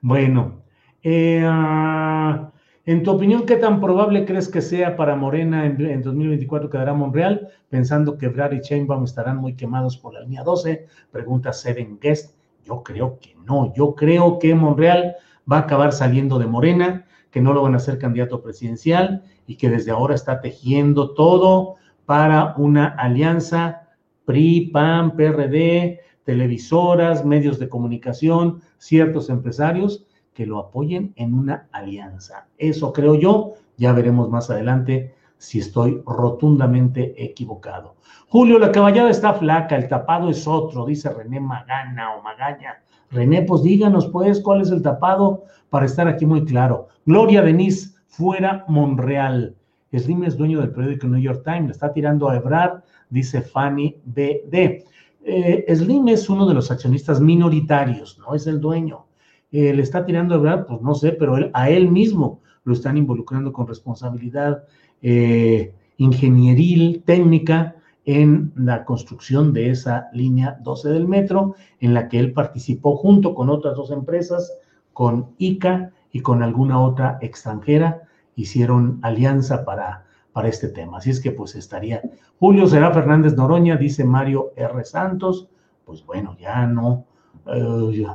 bueno, 0.00 0.64
eh, 1.04 1.44
ah, 1.46 2.50
en 2.84 3.04
tu 3.04 3.12
opinión, 3.12 3.46
¿qué 3.46 3.54
tan 3.54 3.80
probable 3.80 4.24
crees 4.24 4.48
que 4.48 4.60
sea 4.60 4.96
para 4.96 5.14
Morena 5.14 5.66
en, 5.66 6.02
2024 6.02 6.68
quedará 6.68 6.94
Monreal? 6.94 7.48
Pensando 7.68 8.18
que 8.18 8.26
Brad 8.26 8.50
y 8.54 8.60
Chainbaum 8.60 9.04
estarán 9.04 9.36
muy 9.36 9.54
quemados 9.54 9.96
por 9.96 10.14
la 10.14 10.22
línea 10.22 10.42
12, 10.42 10.84
pregunta 11.12 11.52
Seven 11.52 12.00
Guest. 12.00 12.36
Yo 12.64 12.82
creo 12.82 13.20
que 13.20 13.36
no, 13.46 13.72
yo 13.72 13.94
creo 13.94 14.40
que 14.40 14.52
Monreal 14.56 15.14
va 15.50 15.58
a 15.58 15.60
acabar 15.60 15.92
saliendo 15.92 16.40
de 16.40 16.46
Morena, 16.46 17.06
que 17.30 17.40
no 17.40 17.52
lo 17.52 17.62
van 17.62 17.74
a 17.74 17.78
hacer 17.78 17.98
candidato 17.98 18.42
presidencial 18.42 19.22
y 19.46 19.56
que 19.56 19.68
desde 19.68 19.90
ahora 19.90 20.14
está 20.14 20.40
tejiendo 20.40 21.14
todo 21.14 21.76
para 22.04 22.54
una 22.56 22.86
alianza 22.86 23.88
PRI, 24.24 24.70
PAN, 24.72 25.16
PRD, 25.16 26.00
televisoras, 26.24 27.24
medios 27.24 27.58
de 27.58 27.68
comunicación, 27.68 28.60
ciertos 28.78 29.30
empresarios 29.30 30.06
que 30.34 30.46
lo 30.46 30.58
apoyen 30.58 31.12
en 31.16 31.34
una 31.34 31.68
alianza. 31.72 32.48
Eso 32.58 32.92
creo 32.92 33.14
yo, 33.14 33.54
ya 33.76 33.92
veremos 33.92 34.28
más 34.28 34.50
adelante 34.50 35.14
si 35.38 35.60
estoy 35.60 36.02
rotundamente 36.06 37.14
equivocado. 37.22 37.96
Julio, 38.28 38.58
la 38.58 38.72
caballada 38.72 39.10
está 39.10 39.34
flaca, 39.34 39.76
el 39.76 39.88
tapado 39.88 40.28
es 40.28 40.46
otro, 40.46 40.84
dice 40.84 41.10
René 41.10 41.40
Magana 41.40 42.16
o 42.16 42.22
Magaña. 42.22 42.82
René, 43.10 43.42
pues 43.42 43.62
díganos 43.62 44.06
pues 44.08 44.40
cuál 44.40 44.60
es 44.60 44.70
el 44.70 44.82
tapado 44.82 45.44
para 45.70 45.86
estar 45.86 46.08
aquí 46.08 46.26
muy 46.26 46.44
claro. 46.44 46.88
Gloria 47.04 47.42
Denise, 47.42 47.94
fuera 48.06 48.64
Monreal. 48.68 49.54
Slim 49.92 50.24
es 50.24 50.36
dueño 50.36 50.60
del 50.60 50.70
periódico 50.70 51.06
New 51.06 51.20
York 51.20 51.42
Times, 51.44 51.66
le 51.66 51.72
está 51.72 51.92
tirando 51.92 52.28
a 52.28 52.36
Ebrard, 52.36 52.82
dice 53.08 53.40
Fanny 53.40 53.96
BD. 54.04 54.84
Eh, 55.24 55.74
Slim 55.74 56.08
es 56.08 56.28
uno 56.28 56.46
de 56.46 56.54
los 56.54 56.70
accionistas 56.70 57.20
minoritarios, 57.20 58.18
no 58.18 58.34
es 58.34 58.46
el 58.46 58.60
dueño. 58.60 59.06
Eh, 59.52 59.72
le 59.72 59.82
está 59.82 60.04
tirando 60.04 60.34
a 60.34 60.38
verdad, 60.38 60.66
pues 60.66 60.82
no 60.82 60.94
sé, 60.94 61.12
pero 61.12 61.36
a 61.52 61.70
él 61.70 61.88
mismo 61.88 62.40
lo 62.64 62.72
están 62.72 62.96
involucrando 62.96 63.52
con 63.52 63.66
responsabilidad 63.66 64.64
eh, 65.02 65.72
ingenieril, 65.96 67.02
técnica, 67.04 67.75
en 68.06 68.52
la 68.54 68.84
construcción 68.84 69.52
de 69.52 69.70
esa 69.70 70.08
línea 70.12 70.58
12 70.62 70.90
del 70.90 71.08
metro, 71.08 71.56
en 71.80 71.92
la 71.92 72.08
que 72.08 72.20
él 72.20 72.32
participó 72.32 72.96
junto 72.96 73.34
con 73.34 73.50
otras 73.50 73.74
dos 73.74 73.90
empresas, 73.90 74.56
con 74.92 75.30
ICA 75.38 75.90
y 76.12 76.20
con 76.20 76.42
alguna 76.42 76.80
otra 76.80 77.18
extranjera, 77.20 78.02
hicieron 78.36 79.00
alianza 79.02 79.64
para, 79.64 80.06
para 80.32 80.48
este 80.48 80.68
tema. 80.68 80.98
Así 80.98 81.10
es 81.10 81.20
que 81.20 81.32
pues 81.32 81.56
estaría. 81.56 82.00
Julio 82.38 82.68
será 82.68 82.92
Fernández 82.92 83.36
Noroña, 83.36 83.76
dice 83.76 84.04
Mario 84.04 84.52
R. 84.54 84.84
Santos, 84.84 85.48
pues 85.84 86.06
bueno, 86.06 86.36
ya 86.38 86.64
no, 86.66 87.06
eh, 87.46 88.06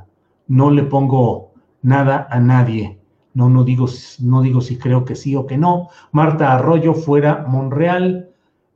no 0.47 0.71
le 0.71 0.83
pongo 0.83 1.51
nada 1.81 2.27
a 2.29 2.39
nadie. 2.39 2.97
No, 3.33 3.49
no 3.49 3.65
digo, 3.65 3.87
no 4.21 4.41
digo 4.41 4.61
si 4.61 4.77
creo 4.77 5.03
que 5.03 5.15
sí 5.15 5.35
o 5.35 5.45
que 5.45 5.57
no. 5.57 5.89
Marta 6.13 6.53
Arroyo 6.53 6.93
fuera 6.93 7.45
Monreal. 7.47 8.29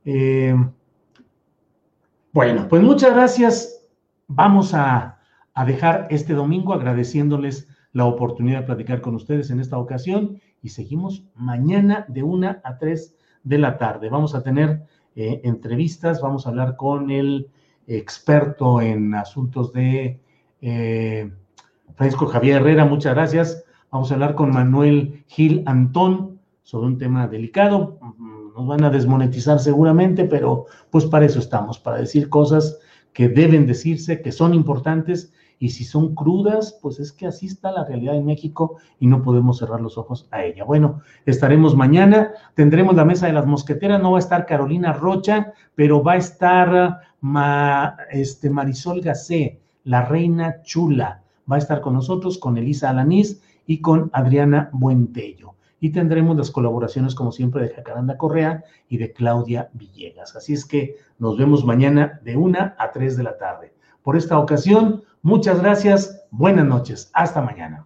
Eh, 0.04 0.54
bueno, 2.36 2.68
pues 2.68 2.82
muchas 2.82 3.14
gracias. 3.14 3.82
Vamos 4.28 4.74
a, 4.74 5.18
dejar 5.66 6.06
este 6.10 6.34
domingo 6.34 6.74
agradeciéndoles 6.74 7.66
la 7.94 8.04
oportunidad 8.04 8.60
de 8.60 8.66
platicar 8.66 9.00
con 9.00 9.14
ustedes 9.14 9.48
en 9.48 9.58
esta 9.58 9.78
ocasión 9.78 10.38
y 10.60 10.68
seguimos 10.68 11.24
mañana 11.34 12.04
de 12.08 12.22
una 12.22 12.60
a 12.62 12.76
tres 12.76 13.16
de 13.42 13.56
la 13.56 13.78
tarde. 13.78 14.10
Vamos 14.10 14.34
a 14.34 14.42
tener 14.42 14.82
eh, 15.14 15.40
entrevistas, 15.44 16.20
vamos 16.20 16.44
a 16.46 16.50
hablar 16.50 16.76
con 16.76 17.10
el 17.10 17.48
experto 17.86 18.82
en 18.82 19.14
asuntos 19.14 19.72
de 19.72 20.20
eh, 20.60 21.32
Francisco 21.94 22.26
Javier 22.26 22.60
Herrera, 22.60 22.84
muchas 22.84 23.14
gracias. 23.14 23.64
Vamos 23.90 24.10
a 24.10 24.14
hablar 24.14 24.34
con 24.34 24.50
Manuel 24.50 25.24
Gil 25.26 25.62
Antón 25.64 26.38
sobre 26.64 26.88
un 26.88 26.98
tema 26.98 27.28
delicado. 27.28 27.98
Nos 28.56 28.66
van 28.66 28.84
a 28.84 28.90
desmonetizar 28.90 29.58
seguramente, 29.58 30.24
pero 30.24 30.66
pues 30.90 31.04
para 31.04 31.26
eso 31.26 31.38
estamos, 31.38 31.78
para 31.78 31.98
decir 31.98 32.28
cosas 32.28 32.78
que 33.12 33.28
deben 33.28 33.66
decirse, 33.66 34.22
que 34.22 34.32
son 34.32 34.54
importantes 34.54 35.32
y 35.58 35.70
si 35.70 35.84
son 35.84 36.14
crudas, 36.14 36.78
pues 36.82 36.98
es 36.98 37.12
que 37.12 37.26
así 37.26 37.46
está 37.46 37.70
la 37.70 37.84
realidad 37.84 38.16
en 38.16 38.26
México 38.26 38.76
y 38.98 39.06
no 39.06 39.22
podemos 39.22 39.58
cerrar 39.58 39.80
los 39.80 39.96
ojos 39.96 40.28
a 40.30 40.44
ella. 40.44 40.64
Bueno, 40.64 41.00
estaremos 41.24 41.74
mañana, 41.74 42.32
tendremos 42.54 42.94
la 42.94 43.04
mesa 43.04 43.26
de 43.26 43.32
las 43.32 43.46
mosqueteras, 43.46 44.02
no 44.02 44.12
va 44.12 44.18
a 44.18 44.20
estar 44.20 44.46
Carolina 44.46 44.92
Rocha, 44.92 45.52
pero 45.74 46.02
va 46.02 46.12
a 46.12 46.16
estar 46.16 47.00
este, 48.10 48.50
Marisol 48.50 49.00
Gacé, 49.00 49.60
la 49.84 50.04
reina 50.04 50.62
chula 50.62 51.22
va 51.50 51.56
a 51.56 51.58
estar 51.58 51.80
con 51.80 51.94
nosotros, 51.94 52.38
con 52.38 52.56
Elisa 52.58 52.90
Alanís 52.90 53.42
y 53.66 53.80
con 53.80 54.10
Adriana 54.12 54.70
Buentello. 54.72 55.55
Y 55.80 55.90
tendremos 55.90 56.36
las 56.36 56.50
colaboraciones, 56.50 57.14
como 57.14 57.32
siempre, 57.32 57.62
de 57.62 57.74
Jacaranda 57.74 58.16
Correa 58.16 58.64
y 58.88 58.98
de 58.98 59.12
Claudia 59.12 59.70
Villegas. 59.74 60.34
Así 60.36 60.54
es 60.54 60.64
que 60.64 60.96
nos 61.18 61.36
vemos 61.36 61.64
mañana 61.64 62.20
de 62.24 62.36
una 62.36 62.74
a 62.78 62.92
tres 62.92 63.16
de 63.16 63.22
la 63.22 63.36
tarde. 63.36 63.74
Por 64.02 64.16
esta 64.16 64.38
ocasión, 64.38 65.02
muchas 65.22 65.60
gracias, 65.60 66.24
buenas 66.30 66.66
noches, 66.66 67.10
hasta 67.12 67.42
mañana. 67.42 67.85